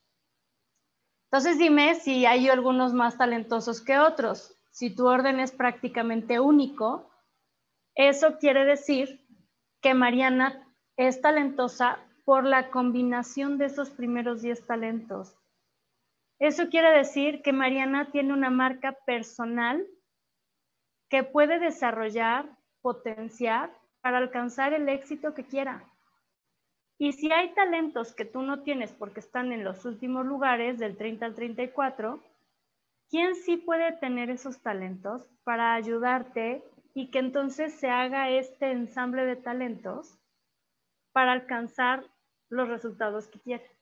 Entonces 1.26 1.58
dime 1.58 1.96
si 1.96 2.26
hay 2.26 2.48
algunos 2.48 2.94
más 2.94 3.18
talentosos 3.18 3.82
que 3.82 4.00
otros. 4.00 4.58
Si 4.72 4.96
tu 4.96 5.08
orden 5.08 5.42
es 5.42 5.52
prácticamente 5.52 6.40
único, 6.40 7.12
eso 7.96 8.38
quiere 8.40 8.64
decir 8.64 9.28
que 9.82 9.94
Mariana 9.94 10.66
es 10.96 11.20
talentosa 11.20 12.00
por 12.24 12.46
la 12.46 12.72
combinación 12.72 13.58
de 13.58 13.66
esos 13.66 13.90
primeros 13.90 14.42
10 14.42 14.68
talentos. 14.68 15.36
Eso 16.40 16.70
quiere 16.70 16.96
decir 16.96 17.42
que 17.42 17.52
Mariana 17.52 18.10
tiene 18.14 18.32
una 18.32 18.52
marca 18.52 18.94
personal 19.06 19.86
que 21.10 21.24
puede 21.24 21.60
desarrollar, 21.60 22.55
potenciar 22.86 23.76
para 24.02 24.20
alcanzar 24.20 24.72
el 24.74 24.88
éxito 24.90 25.34
que 25.34 25.44
quiera. 25.44 25.84
Y 27.00 27.14
si 27.14 27.32
hay 27.32 27.52
talentos 27.56 28.14
que 28.14 28.26
tú 28.26 28.44
no 28.44 28.62
tienes 28.62 28.94
porque 28.94 29.22
están 29.22 29.52
en 29.52 29.64
los 29.64 29.86
últimos 29.86 30.24
lugares, 30.24 30.78
del 30.78 30.96
30 30.96 31.26
al 31.26 31.34
34, 31.34 32.24
¿quién 33.10 33.34
sí 33.34 33.58
puede 33.58 33.94
tener 33.94 34.30
esos 34.30 34.62
talentos 34.62 35.28
para 35.44 35.74
ayudarte 35.74 36.64
y 36.94 37.10
que 37.10 37.18
entonces 37.18 37.74
se 37.74 37.90
haga 37.90 38.30
este 38.30 38.70
ensamble 38.70 39.26
de 39.26 39.38
talentos 39.38 40.20
para 41.12 41.32
alcanzar 41.32 42.06
los 42.50 42.68
resultados 42.70 43.28
que 43.30 43.40
quieres? 43.40 43.75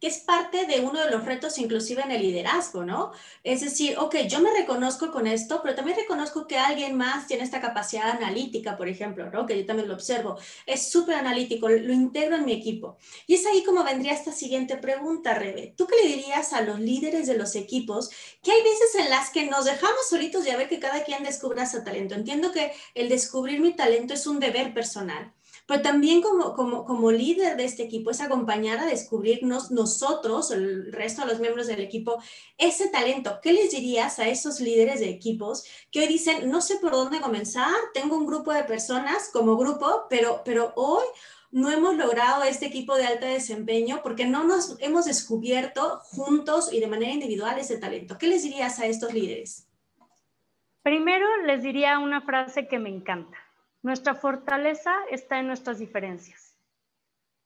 Que 0.00 0.06
es 0.06 0.18
parte 0.20 0.66
de 0.66 0.80
uno 0.80 1.00
de 1.00 1.10
los 1.10 1.24
retos 1.24 1.58
inclusive 1.58 2.02
en 2.02 2.10
el 2.10 2.22
liderazgo, 2.22 2.84
¿no? 2.84 3.12
Es 3.44 3.60
decir, 3.60 3.98
ok, 3.98 4.16
yo 4.28 4.40
me 4.40 4.50
reconozco 4.52 5.10
con 5.12 5.26
esto, 5.26 5.60
pero 5.62 5.74
también 5.74 5.98
reconozco 5.98 6.46
que 6.46 6.58
alguien 6.58 6.96
más 6.96 7.26
tiene 7.26 7.44
esta 7.44 7.60
capacidad 7.60 8.10
analítica, 8.10 8.76
por 8.76 8.88
ejemplo, 8.88 9.30
¿no? 9.30 9.46
Que 9.46 9.58
yo 9.58 9.66
también 9.66 9.88
lo 9.88 9.94
observo, 9.94 10.38
es 10.66 10.90
súper 10.90 11.16
analítico, 11.16 11.68
lo 11.68 11.92
integro 11.92 12.36
en 12.36 12.46
mi 12.46 12.52
equipo. 12.52 12.96
Y 13.26 13.34
es 13.34 13.46
ahí 13.46 13.62
como 13.62 13.84
vendría 13.84 14.12
esta 14.12 14.32
siguiente 14.32 14.76
pregunta, 14.76 15.34
Rebe. 15.34 15.74
¿Tú 15.76 15.86
qué 15.86 15.96
le 16.02 16.16
dirías 16.16 16.52
a 16.52 16.62
los 16.62 16.80
líderes 16.80 17.26
de 17.26 17.36
los 17.36 17.54
equipos 17.54 18.10
que 18.42 18.52
hay 18.52 18.62
veces 18.62 18.94
en 18.96 19.10
las 19.10 19.30
que 19.30 19.46
nos 19.46 19.66
dejamos 19.66 20.08
solitos 20.08 20.46
y 20.46 20.50
a 20.50 20.56
ver 20.56 20.68
que 20.68 20.80
cada 20.80 21.04
quien 21.04 21.22
descubra 21.22 21.66
su 21.66 21.84
talento? 21.84 22.14
Entiendo 22.14 22.52
que 22.52 22.72
el 22.94 23.08
descubrir 23.08 23.60
mi 23.60 23.74
talento 23.74 24.14
es 24.14 24.26
un 24.26 24.40
deber 24.40 24.72
personal, 24.72 25.32
pero 25.70 25.82
también 25.82 26.20
como, 26.20 26.52
como, 26.54 26.84
como 26.84 27.12
líder 27.12 27.56
de 27.56 27.64
este 27.64 27.84
equipo 27.84 28.10
es 28.10 28.20
acompañar 28.20 28.80
a 28.80 28.86
descubrirnos 28.86 29.70
nosotros, 29.70 30.50
el 30.50 30.92
resto 30.92 31.22
de 31.22 31.28
los 31.28 31.38
miembros 31.38 31.68
del 31.68 31.78
equipo, 31.78 32.20
ese 32.58 32.88
talento. 32.88 33.38
¿Qué 33.40 33.52
les 33.52 33.70
dirías 33.70 34.18
a 34.18 34.26
esos 34.26 34.58
líderes 34.58 34.98
de 34.98 35.10
equipos 35.10 35.64
que 35.92 36.00
hoy 36.00 36.08
dicen, 36.08 36.50
no 36.50 36.60
sé 36.60 36.78
por 36.78 36.90
dónde 36.90 37.20
comenzar, 37.20 37.72
tengo 37.94 38.16
un 38.16 38.26
grupo 38.26 38.52
de 38.52 38.64
personas 38.64 39.30
como 39.32 39.56
grupo, 39.56 40.06
pero, 40.10 40.42
pero 40.44 40.72
hoy 40.74 41.04
no 41.52 41.70
hemos 41.70 41.94
logrado 41.94 42.42
este 42.42 42.66
equipo 42.66 42.96
de 42.96 43.06
alto 43.06 43.26
desempeño 43.26 44.00
porque 44.02 44.26
no 44.26 44.42
nos 44.42 44.74
hemos 44.80 45.04
descubierto 45.04 46.00
juntos 46.02 46.72
y 46.72 46.80
de 46.80 46.88
manera 46.88 47.12
individual 47.12 47.60
ese 47.60 47.78
talento. 47.78 48.18
¿Qué 48.18 48.26
les 48.26 48.42
dirías 48.42 48.80
a 48.80 48.86
estos 48.86 49.14
líderes? 49.14 49.68
Primero 50.82 51.28
les 51.46 51.62
diría 51.62 52.00
una 52.00 52.22
frase 52.22 52.66
que 52.66 52.80
me 52.80 52.88
encanta. 52.88 53.38
Nuestra 53.82 54.14
fortaleza 54.14 54.94
está 55.10 55.38
en 55.38 55.46
nuestras 55.46 55.78
diferencias. 55.78 56.56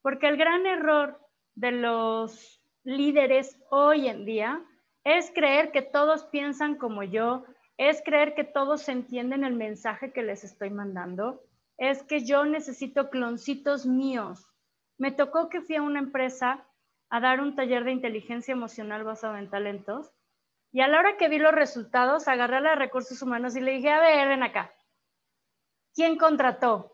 Porque 0.01 0.27
el 0.27 0.37
gran 0.37 0.65
error 0.65 1.19
de 1.55 1.71
los 1.71 2.61
líderes 2.83 3.57
hoy 3.69 4.07
en 4.07 4.25
día 4.25 4.61
es 5.03 5.31
creer 5.33 5.71
que 5.71 5.81
todos 5.81 6.25
piensan 6.25 6.75
como 6.75 7.03
yo, 7.03 7.45
es 7.77 8.01
creer 8.03 8.35
que 8.35 8.43
todos 8.43 8.89
entienden 8.89 9.43
el 9.43 9.53
mensaje 9.53 10.11
que 10.11 10.23
les 10.23 10.43
estoy 10.43 10.69
mandando, 10.69 11.41
es 11.77 12.03
que 12.03 12.25
yo 12.25 12.45
necesito 12.45 13.09
cloncitos 13.09 13.85
míos. 13.85 14.45
Me 14.97 15.11
tocó 15.11 15.49
que 15.49 15.61
fui 15.61 15.75
a 15.75 15.81
una 15.81 15.99
empresa 15.99 16.65
a 17.09 17.19
dar 17.19 17.41
un 17.41 17.55
taller 17.55 17.83
de 17.83 17.91
inteligencia 17.91 18.51
emocional 18.51 19.03
basado 19.03 19.37
en 19.37 19.49
talentos. 19.49 20.11
Y 20.71 20.81
a 20.81 20.87
la 20.87 20.99
hora 20.99 21.17
que 21.17 21.29
vi 21.29 21.37
los 21.37 21.53
resultados, 21.53 22.27
agarré 22.27 22.57
a 22.57 22.61
la 22.61 22.69
de 22.71 22.75
recursos 22.77 23.21
humanos 23.21 23.55
y 23.55 23.61
le 23.61 23.71
dije, 23.71 23.89
a 23.89 23.99
ver, 23.99 24.27
ven 24.27 24.43
acá. 24.43 24.73
¿Quién 25.95 26.17
contrató? 26.17 26.91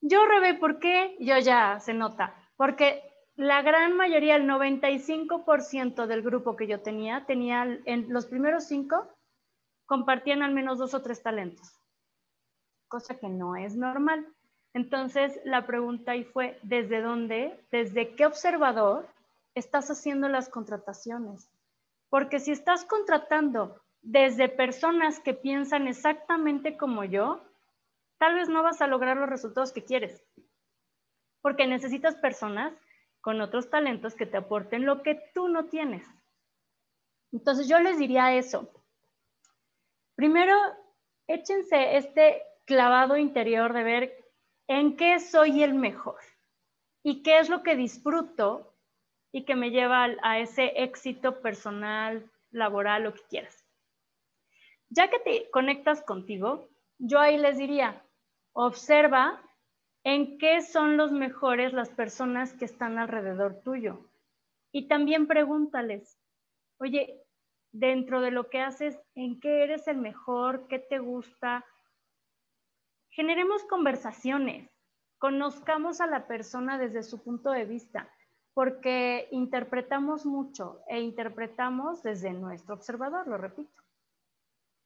Yo, 0.00 0.26
Rebe, 0.26 0.54
¿por 0.54 0.80
qué? 0.80 1.16
Yo 1.20 1.38
ya, 1.38 1.78
se 1.80 1.94
nota. 1.94 2.34
Porque 2.56 3.02
la 3.36 3.62
gran 3.62 3.96
mayoría, 3.96 4.36
el 4.36 4.48
95% 4.48 6.06
del 6.06 6.22
grupo 6.22 6.56
que 6.56 6.66
yo 6.66 6.80
tenía, 6.80 7.24
tenía 7.24 7.62
en 7.84 8.12
los 8.12 8.26
primeros 8.26 8.64
cinco, 8.64 9.06
compartían 9.86 10.42
al 10.42 10.52
menos 10.52 10.78
dos 10.78 10.94
o 10.94 11.02
tres 11.02 11.22
talentos, 11.22 11.80
cosa 12.88 13.18
que 13.18 13.28
no 13.28 13.54
es 13.56 13.76
normal. 13.76 14.26
Entonces, 14.74 15.38
la 15.44 15.66
pregunta 15.66 16.12
ahí 16.12 16.24
fue, 16.24 16.58
¿desde 16.62 17.00
dónde, 17.00 17.64
desde 17.70 18.14
qué 18.16 18.26
observador 18.26 19.08
estás 19.54 19.90
haciendo 19.90 20.28
las 20.28 20.48
contrataciones? 20.48 21.48
Porque 22.10 22.40
si 22.40 22.50
estás 22.50 22.84
contratando 22.84 23.80
desde 24.02 24.48
personas 24.48 25.20
que 25.20 25.34
piensan 25.34 25.88
exactamente 25.88 26.76
como 26.76 27.04
yo, 27.04 27.45
tal 28.18 28.34
vez 28.34 28.48
no 28.48 28.62
vas 28.62 28.80
a 28.80 28.86
lograr 28.86 29.16
los 29.16 29.28
resultados 29.28 29.72
que 29.72 29.84
quieres. 29.84 30.24
Porque 31.42 31.66
necesitas 31.66 32.16
personas 32.16 32.72
con 33.20 33.40
otros 33.40 33.70
talentos 33.70 34.14
que 34.14 34.26
te 34.26 34.36
aporten 34.36 34.86
lo 34.86 35.02
que 35.02 35.20
tú 35.34 35.48
no 35.48 35.66
tienes. 35.66 36.06
Entonces 37.32 37.68
yo 37.68 37.78
les 37.80 37.98
diría 37.98 38.34
eso. 38.34 38.70
Primero, 40.14 40.54
échense 41.26 41.96
este 41.96 42.42
clavado 42.64 43.16
interior 43.16 43.72
de 43.72 43.82
ver 43.82 44.24
en 44.68 44.96
qué 44.96 45.20
soy 45.20 45.62
el 45.62 45.74
mejor 45.74 46.20
y 47.02 47.22
qué 47.22 47.38
es 47.38 47.48
lo 47.48 47.62
que 47.62 47.76
disfruto 47.76 48.74
y 49.32 49.44
que 49.44 49.54
me 49.54 49.70
lleva 49.70 50.08
a 50.22 50.38
ese 50.38 50.72
éxito 50.82 51.40
personal, 51.40 52.30
laboral, 52.50 53.04
lo 53.04 53.14
que 53.14 53.22
quieras. 53.28 53.64
Ya 54.88 55.10
que 55.10 55.18
te 55.18 55.50
conectas 55.50 56.02
contigo, 56.02 56.68
yo 56.98 57.20
ahí 57.20 57.36
les 57.38 57.58
diría, 57.58 58.02
observa 58.58 59.42
en 60.02 60.38
qué 60.38 60.62
son 60.62 60.96
los 60.96 61.12
mejores 61.12 61.74
las 61.74 61.90
personas 61.90 62.54
que 62.54 62.64
están 62.64 62.98
alrededor 62.98 63.60
tuyo. 63.62 64.08
Y 64.72 64.88
también 64.88 65.26
pregúntales, 65.26 66.18
oye, 66.78 67.22
dentro 67.72 68.22
de 68.22 68.30
lo 68.30 68.48
que 68.48 68.60
haces, 68.60 68.98
¿en 69.14 69.40
qué 69.40 69.62
eres 69.64 69.86
el 69.88 69.98
mejor? 69.98 70.68
¿Qué 70.68 70.78
te 70.78 70.98
gusta? 70.98 71.66
Generemos 73.10 73.62
conversaciones, 73.64 74.70
conozcamos 75.18 76.00
a 76.00 76.06
la 76.06 76.26
persona 76.26 76.78
desde 76.78 77.02
su 77.02 77.22
punto 77.22 77.50
de 77.50 77.66
vista, 77.66 78.10
porque 78.54 79.28
interpretamos 79.32 80.24
mucho 80.24 80.80
e 80.88 81.00
interpretamos 81.00 82.02
desde 82.02 82.32
nuestro 82.32 82.74
observador, 82.74 83.28
lo 83.28 83.36
repito. 83.36 83.85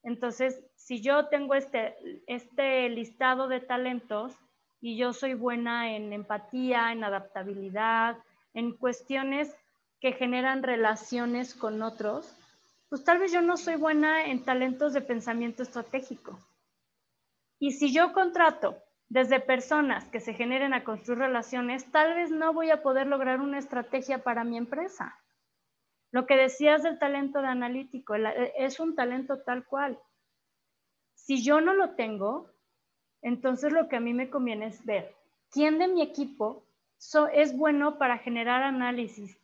Entonces, 0.03 0.61
si 0.77 1.01
yo 1.03 1.29
tengo 1.29 1.55
este, 1.55 1.95
este 2.27 2.89
listado 2.89 3.49
de 3.49 3.61
talentos, 3.61 4.35
y 4.81 4.97
yo 4.97 5.13
soy 5.13 5.35
buena 5.35 5.95
en 5.95 6.13
empatía, 6.13 6.93
en 6.93 7.05
adaptabilidad, 7.05 8.17
en 8.55 8.73
cuestiones 8.73 9.55
que 10.01 10.13
generan 10.13 10.63
relaciones 10.63 11.55
con 11.55 11.83
otros, 11.83 12.35
pues 12.89 13.05
tal 13.05 13.19
vez 13.19 13.31
yo 13.31 13.43
no 13.43 13.57
soy 13.57 13.77
buena 13.77 14.27
en 14.27 14.45
talentos 14.45 14.93
de 14.95 15.03
pensamiento 15.03 15.63
estratégico. 15.63 16.39
Y 17.59 17.73
si 17.73 17.93
yo 17.93 18.13
contrato 18.13 18.79
desde 19.09 19.39
personas 19.39 20.07
que 20.07 20.21
se 20.21 20.33
generen 20.33 20.73
a 20.73 20.83
construir 20.83 21.19
relaciones, 21.19 21.91
tal 21.93 22.15
vez 22.15 22.31
no 22.31 22.55
voy 22.55 22.71
a 22.71 22.83
poder 22.83 23.07
lograr 23.07 23.41
una 23.41 23.59
estrategia 23.59 24.23
para 24.25 24.45
mi 24.45 24.57
empresa. 24.57 25.20
Lo 26.13 26.27
que 26.27 26.37
decías 26.37 26.83
del 26.83 26.99
talento 26.99 27.41
de 27.41 27.49
analítico, 27.49 28.15
es 28.15 28.81
un 28.81 28.95
talento 28.95 29.43
tal 29.43 29.65
cual. 29.65 29.99
Si 31.15 31.43
yo 31.43 31.61
no 31.61 31.75
lo 31.75 31.91
tengo, 31.95 32.51
entonces 33.23 33.73
lo 33.73 33.89
que 33.89 33.97
a 33.97 34.01
mí 34.01 34.13
me 34.13 34.31
conviene 34.31 34.67
es 34.67 34.85
ver 34.85 35.15
quién 35.51 35.79
de 35.79 35.89
mi 35.89 36.03
equipo 36.03 36.67
es 37.33 37.57
bueno 37.57 37.99
para 37.99 38.19
generar 38.19 38.63
análisis, 38.63 39.39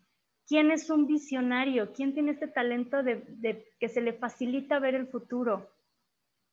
quién 0.46 0.70
es 0.70 0.90
un 0.90 1.06
visionario, 1.06 1.92
quién 1.92 2.14
tiene 2.14 2.32
este 2.32 2.48
talento 2.48 3.02
de, 3.02 3.72
que 3.78 3.88
se 3.88 4.00
le 4.00 4.12
facilita 4.12 4.78
ver 4.78 4.94
el 4.94 5.06
futuro, 5.06 5.70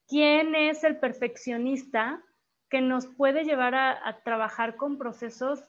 quién 0.08 0.56
es 0.56 0.84
el 0.84 1.00
perfeccionista 1.00 2.24
que 2.70 2.82
nos 2.82 3.08
puede 3.08 3.44
llevar 3.44 3.76
a 3.76 4.22
trabajar 4.24 4.76
con 4.76 4.98
procesos 4.98 5.64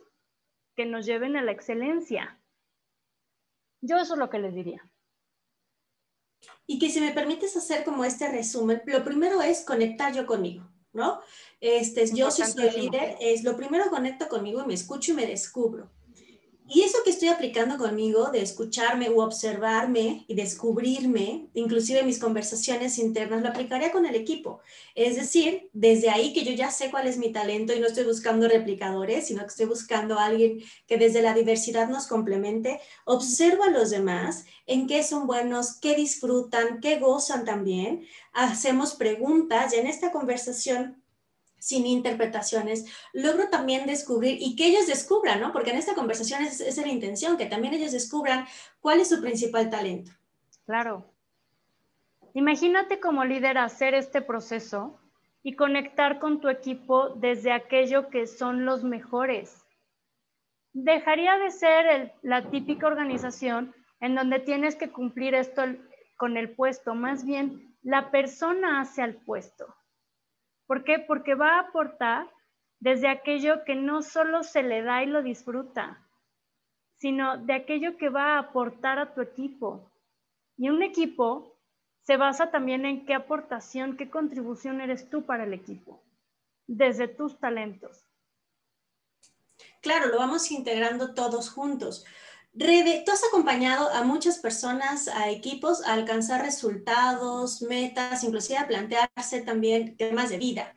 que 0.76 0.86
nos 0.86 1.06
lleven 1.06 1.36
a 1.36 1.42
la 1.42 1.52
excelencia. 1.52 2.38
Yo 3.86 3.98
eso 3.98 4.14
es 4.14 4.18
lo 4.18 4.30
que 4.30 4.38
les 4.38 4.54
diría. 4.54 4.88
Y 6.66 6.78
que 6.78 6.88
si 6.88 7.00
me 7.00 7.12
permites 7.12 7.54
hacer 7.56 7.84
como 7.84 8.04
este 8.04 8.30
resumen, 8.30 8.80
lo 8.86 9.04
primero 9.04 9.42
es 9.42 9.64
conectar 9.64 10.14
yo 10.14 10.26
conmigo. 10.26 10.66
¿no? 10.94 11.20
Este, 11.60 12.06
yo 12.14 12.30
si 12.30 12.44
soy 12.44 12.70
líder, 12.70 13.16
es 13.20 13.44
lo 13.44 13.56
primero 13.56 13.90
conecto 13.90 14.28
conmigo 14.28 14.62
y 14.62 14.66
me 14.66 14.74
escucho 14.74 15.12
y 15.12 15.16
me 15.16 15.26
descubro. 15.26 15.90
Y 16.66 16.80
eso 16.80 16.98
que 17.04 17.10
estoy 17.10 17.28
aplicando 17.28 17.76
conmigo, 17.76 18.30
de 18.30 18.40
escucharme 18.40 19.10
o 19.10 19.22
observarme 19.22 20.24
y 20.28 20.34
descubrirme, 20.34 21.48
inclusive 21.52 22.02
mis 22.04 22.18
conversaciones 22.18 22.98
internas, 22.98 23.42
lo 23.42 23.50
aplicaría 23.50 23.92
con 23.92 24.06
el 24.06 24.14
equipo. 24.14 24.60
Es 24.94 25.16
decir, 25.16 25.68
desde 25.74 26.08
ahí 26.08 26.32
que 26.32 26.42
yo 26.42 26.52
ya 26.52 26.70
sé 26.70 26.90
cuál 26.90 27.06
es 27.06 27.18
mi 27.18 27.30
talento 27.32 27.74
y 27.74 27.80
no 27.80 27.86
estoy 27.86 28.04
buscando 28.04 28.48
replicadores, 28.48 29.26
sino 29.26 29.42
que 29.42 29.48
estoy 29.48 29.66
buscando 29.66 30.18
alguien 30.18 30.62
que 30.86 30.96
desde 30.96 31.20
la 31.20 31.34
diversidad 31.34 31.88
nos 31.90 32.06
complemente, 32.06 32.80
observo 33.04 33.64
a 33.64 33.70
los 33.70 33.90
demás, 33.90 34.46
en 34.66 34.86
qué 34.86 35.02
son 35.02 35.26
buenos, 35.26 35.74
qué 35.74 35.94
disfrutan, 35.94 36.80
qué 36.80 36.98
gozan 36.98 37.44
también. 37.44 38.06
Hacemos 38.32 38.94
preguntas 38.94 39.74
y 39.74 39.76
en 39.76 39.86
esta 39.86 40.10
conversación 40.12 41.03
sin 41.64 41.86
interpretaciones, 41.86 42.84
logro 43.14 43.48
también 43.48 43.86
descubrir 43.86 44.36
y 44.38 44.54
que 44.54 44.66
ellos 44.66 44.86
descubran, 44.86 45.40
¿no? 45.40 45.50
Porque 45.50 45.70
en 45.70 45.78
esta 45.78 45.94
conversación 45.94 46.42
es, 46.42 46.60
es 46.60 46.76
la 46.76 46.88
intención, 46.88 47.38
que 47.38 47.46
también 47.46 47.72
ellos 47.72 47.92
descubran 47.92 48.44
cuál 48.80 49.00
es 49.00 49.08
su 49.08 49.22
principal 49.22 49.70
talento. 49.70 50.12
Claro. 50.66 51.06
Imagínate 52.34 53.00
como 53.00 53.24
líder 53.24 53.56
hacer 53.56 53.94
este 53.94 54.20
proceso 54.20 55.00
y 55.42 55.56
conectar 55.56 56.18
con 56.18 56.38
tu 56.42 56.50
equipo 56.50 57.08
desde 57.08 57.50
aquello 57.50 58.10
que 58.10 58.26
son 58.26 58.66
los 58.66 58.84
mejores. 58.84 59.64
Dejaría 60.74 61.38
de 61.38 61.50
ser 61.50 62.12
la 62.20 62.50
típica 62.50 62.88
organización 62.88 63.74
en 64.00 64.14
donde 64.14 64.38
tienes 64.38 64.76
que 64.76 64.92
cumplir 64.92 65.34
esto 65.34 65.62
con 66.18 66.36
el 66.36 66.50
puesto, 66.50 66.94
más 66.94 67.24
bien 67.24 67.74
la 67.82 68.10
persona 68.10 68.82
hace 68.82 69.00
al 69.00 69.14
puesto. 69.14 69.74
¿Por 70.66 70.84
qué? 70.84 70.98
Porque 70.98 71.34
va 71.34 71.56
a 71.56 71.60
aportar 71.60 72.30
desde 72.80 73.08
aquello 73.08 73.64
que 73.64 73.74
no 73.74 74.02
solo 74.02 74.42
se 74.42 74.62
le 74.62 74.82
da 74.82 75.02
y 75.02 75.06
lo 75.06 75.22
disfruta, 75.22 76.06
sino 76.96 77.38
de 77.38 77.54
aquello 77.54 77.96
que 77.96 78.08
va 78.08 78.34
a 78.34 78.38
aportar 78.38 78.98
a 78.98 79.14
tu 79.14 79.20
equipo. 79.20 79.90
Y 80.56 80.68
un 80.68 80.82
equipo 80.82 81.56
se 82.02 82.16
basa 82.16 82.50
también 82.50 82.84
en 82.84 83.06
qué 83.06 83.14
aportación, 83.14 83.96
qué 83.96 84.10
contribución 84.10 84.80
eres 84.80 85.08
tú 85.08 85.24
para 85.24 85.44
el 85.44 85.54
equipo, 85.54 86.02
desde 86.66 87.08
tus 87.08 87.38
talentos. 87.38 88.04
Claro, 89.80 90.06
lo 90.08 90.18
vamos 90.18 90.50
integrando 90.50 91.14
todos 91.14 91.50
juntos. 91.50 92.04
Rebe, 92.56 93.02
tú 93.04 93.10
has 93.10 93.24
acompañado 93.24 93.90
a 93.92 94.04
muchas 94.04 94.38
personas, 94.38 95.08
a 95.08 95.28
equipos, 95.28 95.84
a 95.84 95.92
alcanzar 95.92 96.42
resultados, 96.42 97.62
metas, 97.62 98.22
inclusive 98.22 98.58
a 98.58 98.68
plantearse 98.68 99.42
también 99.42 99.96
temas 99.96 100.30
de 100.30 100.38
vida. 100.38 100.76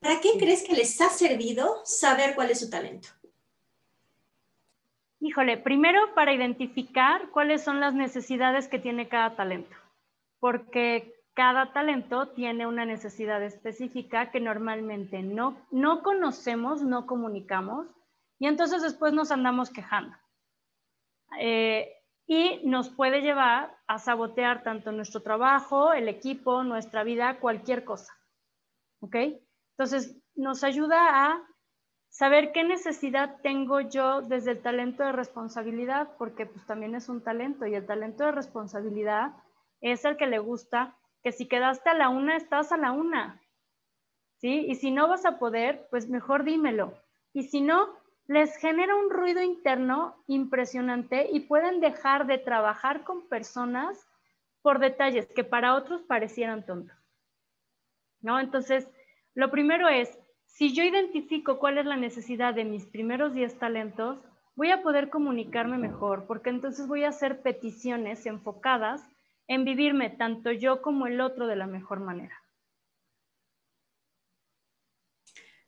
¿Para 0.00 0.20
qué 0.20 0.30
crees 0.38 0.64
que 0.64 0.74
les 0.74 1.00
ha 1.00 1.08
servido 1.10 1.80
saber 1.84 2.34
cuál 2.34 2.50
es 2.50 2.58
su 2.58 2.68
talento? 2.68 3.08
Híjole, 5.20 5.56
primero 5.56 6.14
para 6.14 6.34
identificar 6.34 7.30
cuáles 7.30 7.62
son 7.62 7.78
las 7.78 7.94
necesidades 7.94 8.66
que 8.66 8.80
tiene 8.80 9.08
cada 9.08 9.36
talento, 9.36 9.74
porque 10.40 11.14
cada 11.32 11.72
talento 11.72 12.28
tiene 12.28 12.66
una 12.66 12.84
necesidad 12.84 13.42
específica 13.42 14.32
que 14.32 14.40
normalmente 14.40 15.22
no, 15.22 15.56
no 15.70 16.02
conocemos, 16.02 16.82
no 16.82 17.06
comunicamos, 17.06 17.86
y 18.40 18.48
entonces 18.48 18.82
después 18.82 19.12
nos 19.12 19.30
andamos 19.30 19.70
quejando. 19.70 20.16
Eh, 21.40 21.90
y 22.26 22.60
nos 22.64 22.88
puede 22.88 23.20
llevar 23.20 23.76
a 23.86 23.98
sabotear 23.98 24.62
tanto 24.62 24.92
nuestro 24.92 25.22
trabajo, 25.22 25.92
el 25.92 26.08
equipo, 26.08 26.64
nuestra 26.64 27.04
vida, 27.04 27.38
cualquier 27.38 27.84
cosa. 27.84 28.14
¿Ok? 29.00 29.16
Entonces, 29.76 30.16
nos 30.34 30.64
ayuda 30.64 31.26
a 31.26 31.46
saber 32.08 32.52
qué 32.52 32.64
necesidad 32.64 33.40
tengo 33.42 33.80
yo 33.80 34.22
desde 34.22 34.52
el 34.52 34.62
talento 34.62 35.02
de 35.02 35.12
responsabilidad, 35.12 36.16
porque 36.16 36.46
pues 36.46 36.64
también 36.64 36.94
es 36.94 37.08
un 37.08 37.22
talento 37.22 37.66
y 37.66 37.74
el 37.74 37.86
talento 37.86 38.24
de 38.24 38.32
responsabilidad 38.32 39.32
es 39.80 40.04
el 40.04 40.16
que 40.16 40.26
le 40.26 40.38
gusta 40.38 40.96
que 41.22 41.32
si 41.32 41.46
quedaste 41.46 41.90
a 41.90 41.94
la 41.94 42.08
una, 42.08 42.36
estás 42.36 42.72
a 42.72 42.76
la 42.76 42.92
una. 42.92 43.40
¿Sí? 44.38 44.66
Y 44.68 44.76
si 44.76 44.90
no 44.90 45.08
vas 45.08 45.26
a 45.26 45.38
poder, 45.38 45.86
pues 45.90 46.08
mejor 46.08 46.44
dímelo. 46.44 46.94
Y 47.32 47.44
si 47.44 47.60
no, 47.60 47.88
les 48.26 48.56
genera 48.56 48.96
un 48.96 49.10
ruido 49.10 49.42
interno 49.42 50.22
impresionante 50.26 51.28
y 51.30 51.40
pueden 51.40 51.80
dejar 51.80 52.26
de 52.26 52.38
trabajar 52.38 53.04
con 53.04 53.28
personas 53.28 54.06
por 54.62 54.78
detalles 54.78 55.26
que 55.34 55.44
para 55.44 55.74
otros 55.74 56.02
parecieran 56.02 56.64
tontos. 56.64 56.96
¿No? 58.22 58.40
Entonces, 58.40 58.88
lo 59.34 59.50
primero 59.50 59.88
es, 59.88 60.18
si 60.46 60.72
yo 60.72 60.82
identifico 60.82 61.58
cuál 61.58 61.78
es 61.78 61.84
la 61.84 61.96
necesidad 61.96 62.54
de 62.54 62.64
mis 62.64 62.86
primeros 62.86 63.34
10 63.34 63.58
talentos, 63.58 64.18
voy 64.54 64.70
a 64.70 64.82
poder 64.82 65.10
comunicarme 65.10 65.76
mejor, 65.76 66.26
porque 66.26 66.50
entonces 66.50 66.86
voy 66.86 67.04
a 67.04 67.08
hacer 67.08 67.42
peticiones 67.42 68.24
enfocadas 68.24 69.06
en 69.48 69.64
vivirme 69.64 70.10
tanto 70.10 70.52
yo 70.52 70.80
como 70.80 71.06
el 71.06 71.20
otro 71.20 71.46
de 71.46 71.56
la 71.56 71.66
mejor 71.66 72.00
manera. 72.00 72.43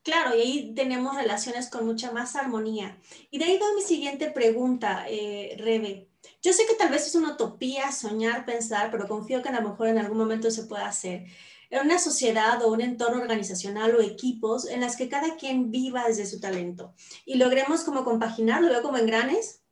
Claro, 0.07 0.37
y 0.37 0.41
ahí 0.41 0.73
tenemos 0.77 1.17
relaciones 1.17 1.69
con 1.69 1.85
mucha 1.85 2.13
más 2.13 2.37
armonía. 2.37 2.97
Y 3.29 3.39
de 3.39 3.47
ahí 3.47 3.59
va 3.59 3.75
mi 3.75 3.83
siguiente 3.83 4.31
pregunta, 4.31 5.05
eh, 5.09 5.57
Rebe. 5.59 6.09
Yo 6.41 6.53
sé 6.53 6.65
que 6.65 6.77
tal 6.77 6.91
vez 6.91 7.09
es 7.09 7.17
una 7.17 7.33
utopía 7.33 7.91
soñar, 7.91 8.45
pensar, 8.45 8.93
pero 8.93 9.09
confío 9.09 9.43
que 9.43 9.49
a 9.49 9.61
lo 9.61 9.69
mejor 9.69 9.89
en 9.89 9.99
algún 9.99 10.19
momento 10.19 10.49
se 10.53 10.63
pueda 10.67 10.87
hacer. 10.87 11.25
En 11.71 11.85
una 11.85 11.99
sociedad 11.99 12.63
o 12.63 12.73
un 12.73 12.83
entorno 12.83 13.21
organizacional 13.21 13.97
o 13.97 14.01
equipos 14.01 14.69
en 14.69 14.81
las 14.81 14.95
que 14.95 15.09
cada 15.09 15.35
quien 15.35 15.73
viva 15.73 16.07
desde 16.07 16.27
su 16.27 16.39
talento 16.39 16.95
y 17.25 17.35
logremos 17.35 17.83
como 17.83 18.05
compaginarlo, 18.05 18.69
veo 18.69 18.83
como 18.83 18.99
engranes, 18.99 19.65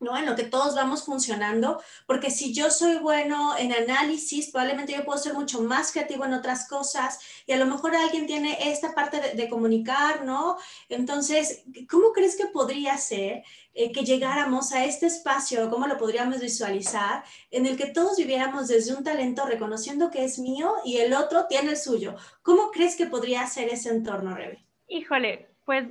¿no? 0.00 0.16
En 0.16 0.26
lo 0.26 0.34
que 0.34 0.44
todos 0.44 0.74
vamos 0.74 1.04
funcionando, 1.04 1.80
porque 2.06 2.30
si 2.30 2.52
yo 2.54 2.70
soy 2.70 2.96
bueno 2.96 3.56
en 3.58 3.72
análisis, 3.72 4.50
probablemente 4.50 4.94
yo 4.94 5.04
puedo 5.04 5.18
ser 5.18 5.34
mucho 5.34 5.60
más 5.60 5.92
creativo 5.92 6.24
en 6.24 6.32
otras 6.32 6.66
cosas 6.66 7.20
y 7.46 7.52
a 7.52 7.58
lo 7.58 7.66
mejor 7.66 7.94
alguien 7.94 8.26
tiene 8.26 8.70
esta 8.70 8.94
parte 8.94 9.20
de, 9.20 9.50
comunicar, 9.50 10.24
¿no? 10.24 10.56
Entonces, 10.88 11.64
¿cómo 11.90 12.12
crees 12.12 12.36
que 12.36 12.46
podría 12.46 12.96
ser 12.96 13.42
eh, 13.74 13.92
que 13.92 14.04
llegáramos 14.04 14.72
a 14.72 14.84
este 14.84 15.06
espacio, 15.06 15.68
cómo 15.68 15.86
lo 15.86 15.98
podríamos 15.98 16.40
visualizar, 16.40 17.24
en 17.50 17.66
el 17.66 17.76
que 17.76 17.86
todos 17.86 18.16
viviéramos 18.16 18.68
desde 18.68 18.94
un 18.94 19.04
talento 19.04 19.44
reconociendo 19.44 20.10
que 20.10 20.24
es 20.24 20.38
mío 20.38 20.72
y 20.84 20.98
el 20.98 21.12
otro 21.12 21.46
tiene 21.46 21.70
el 21.70 21.76
suyo? 21.76 22.14
¿Cómo 22.42 22.70
crees 22.70 22.96
que 22.96 23.06
podría 23.06 23.46
ser 23.46 23.68
ese 23.68 23.90
entorno, 23.90 24.34
Rebe? 24.34 24.64
Híjole, 24.88 25.48
pues 25.66 25.88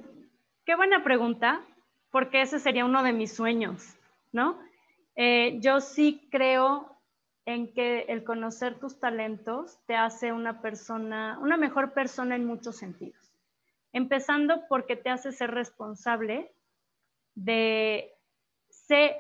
qué 0.66 0.76
buena 0.76 1.04
pregunta, 1.04 1.62
porque 2.12 2.42
ese 2.42 2.60
sería 2.60 2.86
uno 2.86 3.04
de 3.04 3.14
mis 3.14 3.34
sueños 3.34 3.99
¿no? 4.32 4.60
Eh, 5.16 5.58
yo 5.60 5.82
sí 5.82 6.28
creo 6.32 7.00
en 7.46 7.74
que 7.74 8.02
el 8.10 8.24
conocer 8.24 8.80
tus 8.80 9.00
talentos 9.00 9.80
te 9.88 9.96
hace 9.96 10.32
una 10.32 10.62
persona, 10.62 11.40
una 11.42 11.58
mejor 11.58 11.94
persona 11.94 12.36
en 12.36 12.46
muchos 12.46 12.78
sentidos. 12.78 13.34
Empezando 13.92 14.68
porque 14.70 14.96
te 14.96 15.10
hace 15.10 15.32
ser 15.32 15.52
responsable 15.52 16.54
de 17.34 18.14
ser, 18.70 19.16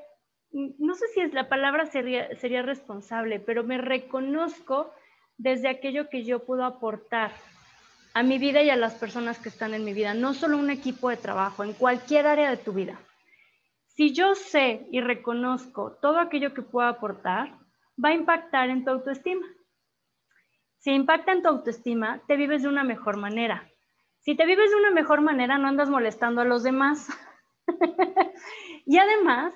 no 0.51 0.93
sé 0.93 1.07
si 1.07 1.21
es 1.21 1.33
la 1.33 1.49
palabra 1.49 1.87
sería, 1.87 2.35
sería 2.37 2.61
responsable, 2.61 3.39
pero 3.39 3.63
me 3.63 3.79
reconozco 3.79 4.93
desde 5.37 5.69
aquello 5.69 6.09
que 6.09 6.23
yo 6.23 6.45
puedo 6.45 6.65
aportar 6.65 7.31
a 8.13 8.21
mi 8.21 8.37
vida 8.37 8.61
y 8.61 8.69
a 8.69 8.75
las 8.75 8.93
personas 8.93 9.39
que 9.39 9.49
están 9.49 9.73
en 9.73 9.83
mi 9.83 9.93
vida, 9.93 10.13
no 10.13 10.33
solo 10.33 10.57
un 10.57 10.69
equipo 10.69 11.09
de 11.09 11.17
trabajo, 11.17 11.63
en 11.63 11.73
cualquier 11.73 12.27
área 12.27 12.49
de 12.49 12.57
tu 12.57 12.73
vida. 12.73 12.99
Si 13.99 14.13
yo 14.13 14.33
sé 14.33 14.87
y 14.93 15.01
reconozco 15.01 15.97
todo 16.01 16.19
aquello 16.19 16.53
que 16.53 16.61
puedo 16.61 16.87
aportar, 16.87 17.59
va 18.01 18.07
a 18.07 18.13
impactar 18.13 18.69
en 18.69 18.85
tu 18.85 18.91
autoestima. 18.91 19.45
Si 20.77 20.91
impacta 20.91 21.33
en 21.33 21.41
tu 21.41 21.49
autoestima, 21.49 22.21
te 22.25 22.37
vives 22.37 22.61
de 22.61 22.69
una 22.69 22.85
mejor 22.85 23.17
manera. 23.17 23.69
Si 24.19 24.37
te 24.37 24.45
vives 24.45 24.69
de 24.69 24.77
una 24.77 24.91
mejor 24.91 25.19
manera, 25.19 25.57
no 25.57 25.67
andas 25.67 25.89
molestando 25.89 26.39
a 26.39 26.45
los 26.45 26.63
demás. 26.63 27.09
y 28.85 28.97
además, 28.99 29.53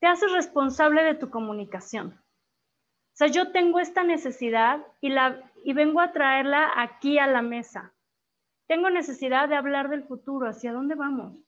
te 0.00 0.06
haces 0.06 0.30
responsable 0.32 1.02
de 1.02 1.14
tu 1.14 1.30
comunicación. 1.30 2.08
O 2.08 3.14
sea, 3.14 3.28
yo 3.28 3.52
tengo 3.52 3.80
esta 3.80 4.04
necesidad 4.04 4.86
y, 5.00 5.08
la, 5.08 5.50
y 5.64 5.72
vengo 5.72 6.02
a 6.02 6.12
traerla 6.12 6.72
aquí 6.76 7.18
a 7.18 7.26
la 7.26 7.40
mesa. 7.40 7.94
Tengo 8.66 8.90
necesidad 8.90 9.48
de 9.48 9.56
hablar 9.56 9.88
del 9.88 10.04
futuro, 10.04 10.46
hacia 10.46 10.74
dónde 10.74 10.94
vamos 10.94 11.45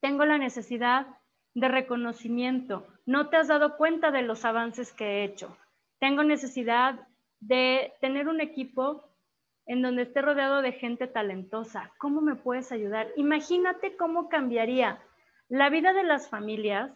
tengo 0.00 0.24
la 0.24 0.38
necesidad 0.38 1.06
de 1.54 1.68
reconocimiento. 1.68 2.86
No 3.06 3.28
te 3.28 3.36
has 3.36 3.48
dado 3.48 3.76
cuenta 3.76 4.10
de 4.10 4.22
los 4.22 4.44
avances 4.44 4.92
que 4.92 5.04
he 5.04 5.24
hecho. 5.24 5.56
Tengo 5.98 6.22
necesidad 6.22 7.06
de 7.40 7.92
tener 8.00 8.28
un 8.28 8.40
equipo 8.40 9.10
en 9.66 9.82
donde 9.82 10.02
esté 10.02 10.22
rodeado 10.22 10.62
de 10.62 10.72
gente 10.72 11.06
talentosa. 11.06 11.92
¿Cómo 11.98 12.20
me 12.20 12.34
puedes 12.34 12.72
ayudar? 12.72 13.08
Imagínate 13.16 13.96
cómo 13.96 14.28
cambiaría 14.28 15.00
la 15.48 15.68
vida 15.68 15.92
de 15.92 16.04
las 16.04 16.28
familias 16.28 16.92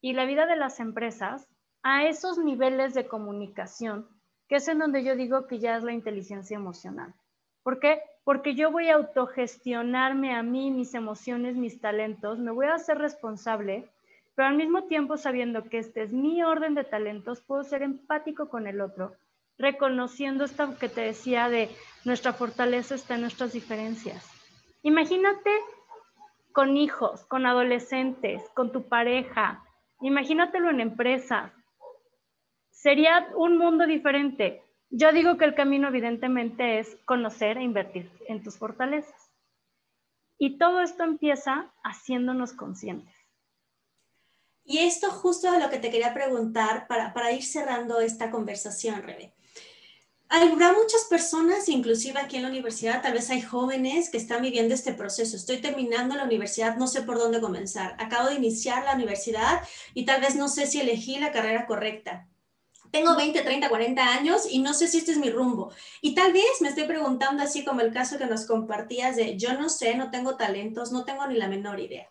y 0.00 0.14
la 0.14 0.24
vida 0.24 0.46
de 0.46 0.56
las 0.56 0.80
empresas 0.80 1.48
a 1.82 2.06
esos 2.06 2.38
niveles 2.38 2.94
de 2.94 3.06
comunicación, 3.06 4.08
que 4.48 4.56
es 4.56 4.68
en 4.68 4.78
donde 4.78 5.04
yo 5.04 5.16
digo 5.16 5.46
que 5.46 5.58
ya 5.58 5.76
es 5.76 5.84
la 5.84 5.92
inteligencia 5.92 6.56
emocional. 6.56 7.14
¿Por 7.62 7.78
qué? 7.78 8.02
Porque 8.24 8.54
yo 8.54 8.70
voy 8.70 8.88
a 8.88 8.94
autogestionarme 8.94 10.34
a 10.34 10.42
mí, 10.42 10.70
mis 10.70 10.94
emociones, 10.94 11.56
mis 11.56 11.80
talentos, 11.80 12.38
me 12.38 12.50
voy 12.50 12.66
a 12.66 12.74
hacer 12.74 12.98
responsable, 12.98 13.88
pero 14.34 14.48
al 14.48 14.56
mismo 14.56 14.84
tiempo 14.84 15.16
sabiendo 15.16 15.64
que 15.64 15.78
este 15.78 16.02
es 16.02 16.12
mi 16.12 16.42
orden 16.42 16.74
de 16.74 16.84
talentos, 16.84 17.40
puedo 17.40 17.64
ser 17.64 17.82
empático 17.82 18.48
con 18.48 18.66
el 18.66 18.80
otro, 18.80 19.14
reconociendo 19.58 20.44
esto 20.44 20.76
que 20.78 20.88
te 20.88 21.02
decía 21.02 21.48
de 21.48 21.68
nuestra 22.04 22.32
fortaleza 22.32 22.94
está 22.94 23.14
en 23.14 23.22
nuestras 23.22 23.52
diferencias. 23.52 24.28
Imagínate 24.82 25.50
con 26.52 26.76
hijos, 26.76 27.24
con 27.26 27.46
adolescentes, 27.46 28.42
con 28.54 28.72
tu 28.72 28.88
pareja, 28.88 29.62
imagínatelo 30.00 30.70
en 30.70 30.80
empresa. 30.80 31.52
Sería 32.70 33.28
un 33.36 33.58
mundo 33.58 33.86
diferente. 33.86 34.62
Yo 34.94 35.10
digo 35.10 35.38
que 35.38 35.46
el 35.46 35.54
camino 35.54 35.88
evidentemente 35.88 36.78
es 36.78 36.98
conocer 37.06 37.56
e 37.56 37.62
invertir 37.62 38.12
en 38.28 38.42
tus 38.42 38.58
fortalezas. 38.58 39.32
Y 40.36 40.58
todo 40.58 40.82
esto 40.82 41.02
empieza 41.02 41.72
haciéndonos 41.82 42.52
conscientes. 42.52 43.14
Y 44.64 44.80
esto 44.80 45.10
justo 45.10 45.50
es 45.50 45.62
lo 45.62 45.70
que 45.70 45.78
te 45.78 45.90
quería 45.90 46.12
preguntar 46.12 46.86
para, 46.88 47.14
para 47.14 47.32
ir 47.32 47.42
cerrando 47.42 48.00
esta 48.00 48.30
conversación, 48.30 49.02
Rebe. 49.02 49.32
Habrá 50.28 50.74
muchas 50.74 51.06
personas, 51.08 51.70
inclusive 51.70 52.20
aquí 52.20 52.36
en 52.36 52.42
la 52.42 52.50
universidad, 52.50 53.00
tal 53.00 53.14
vez 53.14 53.30
hay 53.30 53.40
jóvenes 53.40 54.10
que 54.10 54.18
están 54.18 54.42
viviendo 54.42 54.74
este 54.74 54.92
proceso. 54.92 55.36
Estoy 55.36 55.62
terminando 55.62 56.16
la 56.16 56.24
universidad, 56.24 56.76
no 56.76 56.86
sé 56.86 57.00
por 57.00 57.16
dónde 57.16 57.40
comenzar. 57.40 57.96
Acabo 57.98 58.28
de 58.28 58.34
iniciar 58.34 58.84
la 58.84 58.94
universidad 58.94 59.62
y 59.94 60.04
tal 60.04 60.20
vez 60.20 60.36
no 60.36 60.48
sé 60.48 60.66
si 60.66 60.82
elegí 60.82 61.18
la 61.18 61.32
carrera 61.32 61.66
correcta 61.66 62.28
tengo 62.92 63.16
20, 63.16 63.42
30, 63.42 63.68
40 63.68 64.02
años 64.06 64.42
y 64.48 64.60
no 64.60 64.74
sé 64.74 64.86
si 64.86 64.98
este 64.98 65.12
es 65.12 65.18
mi 65.18 65.30
rumbo. 65.30 65.72
Y 66.00 66.14
tal 66.14 66.32
vez 66.32 66.60
me 66.60 66.68
estoy 66.68 66.84
preguntando, 66.84 67.42
así 67.42 67.64
como 67.64 67.80
el 67.80 67.92
caso 67.92 68.18
que 68.18 68.26
nos 68.26 68.46
compartías 68.46 69.16
de 69.16 69.36
yo 69.36 69.54
no 69.54 69.68
sé, 69.68 69.96
no 69.96 70.10
tengo 70.10 70.36
talentos, 70.36 70.92
no 70.92 71.04
tengo 71.04 71.26
ni 71.26 71.36
la 71.36 71.48
menor 71.48 71.80
idea. 71.80 72.08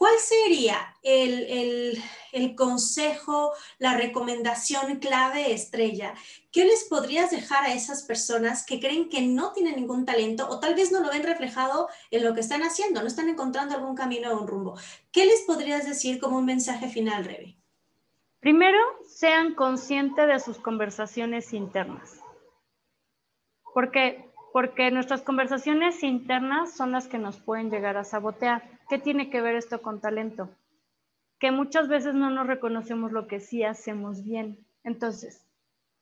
¿Cuál 0.00 0.18
sería 0.18 0.96
el, 1.02 1.44
el, 1.50 2.02
el 2.32 2.54
consejo, 2.54 3.52
la 3.78 3.94
recomendación 3.98 4.98
clave 4.98 5.52
estrella? 5.52 6.14
¿Qué 6.50 6.64
les 6.64 6.84
podrías 6.84 7.30
dejar 7.30 7.66
a 7.66 7.74
esas 7.74 8.04
personas 8.04 8.64
que 8.64 8.80
creen 8.80 9.10
que 9.10 9.20
no 9.20 9.52
tienen 9.52 9.76
ningún 9.76 10.06
talento 10.06 10.48
o 10.48 10.58
tal 10.58 10.74
vez 10.74 10.90
no 10.90 11.00
lo 11.00 11.10
ven 11.10 11.22
reflejado 11.22 11.90
en 12.10 12.24
lo 12.24 12.32
que 12.32 12.40
están 12.40 12.62
haciendo, 12.62 13.02
no 13.02 13.08
están 13.08 13.28
encontrando 13.28 13.74
algún 13.74 13.94
camino 13.94 14.32
o 14.32 14.40
un 14.40 14.48
rumbo? 14.48 14.78
¿Qué 15.12 15.26
les 15.26 15.42
podrías 15.42 15.86
decir 15.86 16.18
como 16.18 16.38
un 16.38 16.46
mensaje 16.46 16.88
final, 16.88 17.26
Rebe? 17.26 17.59
Primero, 18.40 18.78
sean 19.06 19.54
conscientes 19.54 20.26
de 20.26 20.40
sus 20.40 20.58
conversaciones 20.58 21.52
internas. 21.52 22.22
¿Por 23.74 23.90
qué? 23.90 24.30
Porque 24.54 24.90
nuestras 24.90 25.20
conversaciones 25.20 26.02
internas 26.02 26.74
son 26.74 26.90
las 26.90 27.06
que 27.06 27.18
nos 27.18 27.38
pueden 27.38 27.70
llegar 27.70 27.98
a 27.98 28.04
sabotear. 28.04 28.62
¿Qué 28.88 28.98
tiene 28.98 29.28
que 29.28 29.42
ver 29.42 29.56
esto 29.56 29.82
con 29.82 30.00
talento? 30.00 30.48
Que 31.38 31.50
muchas 31.50 31.88
veces 31.88 32.14
no 32.14 32.30
nos 32.30 32.46
reconocemos 32.46 33.12
lo 33.12 33.26
que 33.26 33.40
sí 33.40 33.62
hacemos 33.62 34.24
bien. 34.24 34.58
Entonces, 34.84 35.46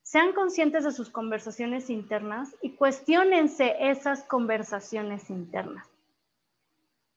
sean 0.03 0.33
conscientes 0.33 0.85
de 0.85 0.92
sus 0.92 1.11
conversaciones 1.11 1.90
internas 1.90 2.55
y 2.62 2.70
cuestionense 2.77 3.77
esas 3.90 4.22
conversaciones 4.22 5.29
internas. 5.29 5.87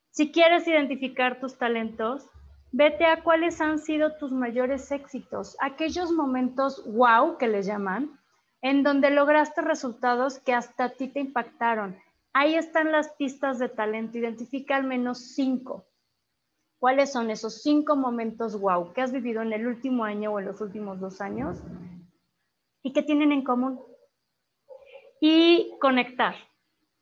Si 0.09 0.31
quieres 0.31 0.67
identificar 0.67 1.39
tus 1.39 1.57
talentos, 1.57 2.27
Vete 2.73 3.05
a 3.05 3.21
cuáles 3.21 3.59
han 3.59 3.79
sido 3.79 4.15
tus 4.15 4.31
mayores 4.31 4.91
éxitos, 4.91 5.57
aquellos 5.59 6.11
momentos 6.11 6.83
wow 6.85 7.37
que 7.37 7.49
le 7.49 7.63
llaman, 7.63 8.17
en 8.61 8.83
donde 8.83 9.09
lograste 9.09 9.61
resultados 9.61 10.39
que 10.39 10.53
hasta 10.53 10.85
a 10.85 10.89
ti 10.89 11.09
te 11.09 11.19
impactaron. 11.19 11.97
Ahí 12.33 12.55
están 12.55 12.91
las 12.91 13.09
pistas 13.13 13.59
de 13.59 13.67
talento. 13.67 14.17
Identifica 14.17 14.77
al 14.77 14.85
menos 14.85 15.19
cinco. 15.35 15.85
¿Cuáles 16.79 17.11
son 17.11 17.29
esos 17.29 17.61
cinco 17.61 17.95
momentos 17.95 18.59
wow 18.59 18.93
que 18.93 19.01
has 19.01 19.11
vivido 19.11 19.41
en 19.41 19.51
el 19.51 19.67
último 19.67 20.05
año 20.05 20.31
o 20.31 20.39
en 20.39 20.45
los 20.45 20.61
últimos 20.61 20.99
dos 20.99 21.21
años 21.21 21.57
y 22.83 22.93
que 22.93 23.03
tienen 23.03 23.31
en 23.31 23.43
común? 23.43 23.81
Y 25.19 25.73
conectar. 25.81 26.35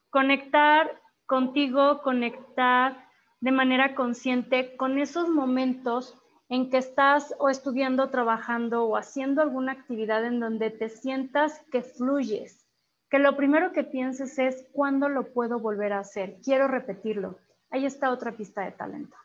Conectar 0.10 1.00
contigo, 1.26 2.02
conectar 2.02 3.09
de 3.42 3.52
manera 3.52 3.96
consciente 3.96 4.76
con 4.76 5.00
esos 5.00 5.30
momentos 5.30 6.16
en 6.50 6.70
que 6.70 6.78
estás 6.78 7.34
o 7.38 7.50
estudiando, 7.50 8.10
trabajando 8.10 8.86
o 8.86 8.98
haciendo 8.98 9.42
alguna 9.42 9.72
actividad 9.74 10.26
en 10.26 10.40
donde 10.40 10.72
te 10.72 10.90
sientas 10.90 11.62
que 11.72 11.84
fluyes, 11.84 12.66
que 13.10 13.20
lo 13.20 13.38
primero 13.38 13.72
que 13.72 13.84
pienses 13.84 14.40
es 14.40 14.66
cuándo 14.74 15.10
lo 15.10 15.32
puedo 15.32 15.60
volver 15.60 15.94
a 15.94 16.00
hacer, 16.00 16.38
quiero 16.44 16.68
repetirlo. 16.68 17.38
Ahí 17.70 17.86
está 17.86 18.12
otra 18.12 18.36
pista 18.36 18.62
de 18.62 18.72
talento. 18.72 19.16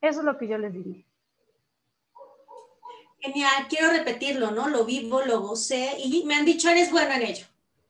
Eso 0.00 0.20
es 0.20 0.24
lo 0.24 0.38
que 0.38 0.46
yo 0.46 0.58
les 0.58 0.72
diría. 0.72 1.04
Genial, 3.18 3.66
quiero 3.68 3.90
repetirlo, 3.90 4.50
¿no? 4.50 4.68
Lo 4.68 4.84
vivo, 4.84 5.20
lo 5.22 5.40
gocé 5.40 5.96
y 5.98 6.24
me 6.24 6.36
han 6.36 6.44
dicho, 6.44 6.70
eres 6.70 6.90
bueno 6.90 7.12
en 7.12 7.22
ello. 7.22 7.46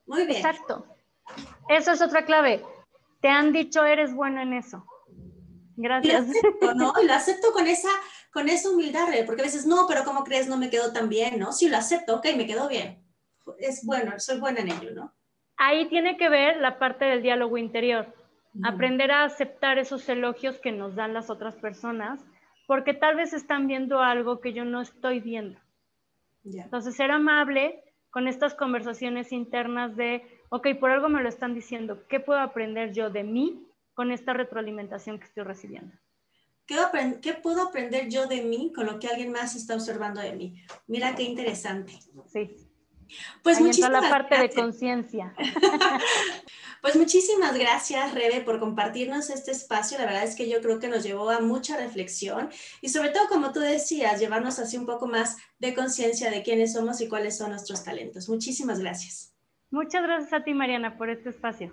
Muy 0.06 0.24
bien. 0.24 0.38
Exacto. 0.38 0.86
Eso 1.68 1.92
es 1.92 2.02
otra 2.02 2.24
clave. 2.24 2.64
Te 3.20 3.28
han 3.28 3.52
dicho, 3.52 3.84
eres 3.84 4.12
bueno 4.12 4.40
en 4.40 4.54
eso. 4.54 4.84
Gracias. 5.82 6.26
Y 6.26 6.32
lo 6.32 6.38
acepto, 6.38 6.74
¿no? 6.74 6.92
Y 7.02 7.06
lo 7.06 7.14
acepto 7.14 7.52
con 7.52 7.66
esa, 7.66 7.88
con 8.30 8.48
esa 8.48 8.70
humildad, 8.70 9.08
porque 9.24 9.42
a 9.42 9.46
veces, 9.46 9.66
no, 9.66 9.86
pero 9.88 10.04
¿cómo 10.04 10.24
crees? 10.24 10.46
No 10.46 10.58
me 10.58 10.68
quedó 10.68 10.92
tan 10.92 11.08
bien, 11.08 11.38
¿no? 11.38 11.52
Sí, 11.52 11.68
lo 11.68 11.78
acepto, 11.78 12.16
ok, 12.16 12.26
me 12.36 12.46
quedó 12.46 12.68
bien. 12.68 13.02
Es 13.58 13.84
bueno, 13.84 14.12
soy 14.18 14.38
buena 14.38 14.60
en 14.60 14.68
ello, 14.68 14.90
¿no? 14.94 15.14
Ahí 15.56 15.88
tiene 15.88 16.16
que 16.16 16.28
ver 16.28 16.58
la 16.58 16.78
parte 16.78 17.06
del 17.06 17.22
diálogo 17.22 17.56
interior. 17.56 18.14
Aprender 18.62 19.10
a 19.10 19.24
aceptar 19.24 19.78
esos 19.78 20.08
elogios 20.08 20.58
que 20.58 20.72
nos 20.72 20.96
dan 20.96 21.14
las 21.14 21.30
otras 21.30 21.54
personas 21.56 22.20
porque 22.66 22.94
tal 22.94 23.16
vez 23.16 23.32
están 23.32 23.66
viendo 23.66 24.00
algo 24.00 24.40
que 24.40 24.52
yo 24.52 24.64
no 24.64 24.80
estoy 24.80 25.20
viendo. 25.20 25.58
Entonces, 26.44 26.96
ser 26.96 27.10
amable 27.10 27.82
con 28.10 28.26
estas 28.26 28.54
conversaciones 28.54 29.32
internas 29.32 29.96
de, 29.96 30.24
ok, 30.50 30.68
por 30.78 30.90
algo 30.90 31.08
me 31.08 31.22
lo 31.22 31.28
están 31.28 31.54
diciendo, 31.54 32.04
¿qué 32.08 32.20
puedo 32.20 32.40
aprender 32.40 32.92
yo 32.92 33.10
de 33.10 33.22
mí 33.22 33.69
con 33.94 34.12
esta 34.12 34.32
retroalimentación 34.32 35.18
que 35.18 35.26
estoy 35.26 35.44
recibiendo? 35.44 35.94
¿Qué, 36.66 37.32
puedo 37.34 37.62
aprender 37.62 38.08
yo 38.08 38.26
de 38.26 38.42
mí 38.42 38.72
con 38.72 38.86
lo 38.86 39.00
que 39.00 39.08
alguien 39.08 39.32
más 39.32 39.56
está 39.56 39.74
observando 39.74 40.20
de 40.20 40.32
mí? 40.32 40.62
Mira 40.86 41.16
qué 41.16 41.24
interesante. 41.24 41.98
Sí. 42.32 42.56
Pues 43.42 43.60
muchísimas 43.60 43.90
la 44.02 44.08
parte 44.08 44.38
de 44.38 44.50
conciencia. 44.50 45.34
Pues 46.82 46.96
muchísimas 46.96 47.58
gracias, 47.58 48.14
Rebe, 48.14 48.40
por 48.40 48.58
compartirnos 48.58 49.28
este 49.28 49.50
espacio. 49.50 49.98
La 49.98 50.06
verdad 50.06 50.24
es 50.24 50.34
que 50.34 50.48
yo 50.48 50.62
creo 50.62 50.78
que 50.78 50.88
nos 50.88 51.02
llevó 51.02 51.28
a 51.28 51.40
mucha 51.40 51.76
reflexión 51.76 52.48
y 52.80 52.88
sobre 52.88 53.10
todo, 53.10 53.28
como 53.28 53.52
tú 53.52 53.60
decías, 53.60 54.18
llevarnos 54.18 54.58
así 54.58 54.78
un 54.78 54.86
poco 54.86 55.06
más 55.06 55.36
de 55.58 55.74
conciencia 55.74 56.30
de 56.30 56.42
quiénes 56.42 56.72
somos 56.72 57.02
y 57.02 57.08
cuáles 57.08 57.36
son 57.36 57.50
nuestros 57.50 57.84
talentos. 57.84 58.30
Muchísimas 58.30 58.80
gracias. 58.80 59.34
Muchas 59.70 60.02
gracias 60.02 60.32
a 60.32 60.42
ti, 60.42 60.54
Mariana, 60.54 60.96
por 60.96 61.10
este 61.10 61.28
espacio. 61.28 61.70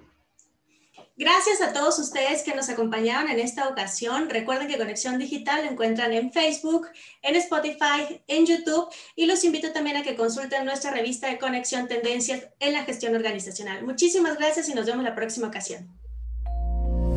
Gracias 1.17 1.61
a 1.61 1.73
todos 1.73 1.97
ustedes 1.97 2.43
que 2.43 2.53
nos 2.53 2.69
acompañaron 2.69 3.27
en 3.29 3.39
esta 3.39 3.67
ocasión. 3.69 4.29
Recuerden 4.29 4.67
que 4.67 4.77
Conexión 4.77 5.17
Digital 5.17 5.65
lo 5.65 5.71
encuentran 5.71 6.13
en 6.13 6.31
Facebook, 6.31 6.87
en 7.23 7.35
Spotify, 7.35 8.21
en 8.27 8.45
YouTube 8.45 8.87
y 9.15 9.25
los 9.25 9.43
invito 9.43 9.71
también 9.71 9.97
a 9.97 10.03
que 10.03 10.15
consulten 10.15 10.65
nuestra 10.65 10.91
revista 10.91 11.27
de 11.27 11.39
Conexión 11.39 11.87
Tendencias 11.87 12.47
en 12.59 12.73
la 12.73 12.83
gestión 12.83 13.15
organizacional. 13.15 13.83
Muchísimas 13.83 14.37
gracias 14.37 14.69
y 14.69 14.75
nos 14.75 14.85
vemos 14.85 15.03
la 15.03 15.15
próxima 15.15 15.47
ocasión. 15.47 15.89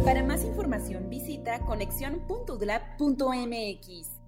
Para 0.04 0.22
más 0.22 0.44
información 0.44 1.10
visita 1.10 1.60
conexión.udlab.mx. 1.60 4.19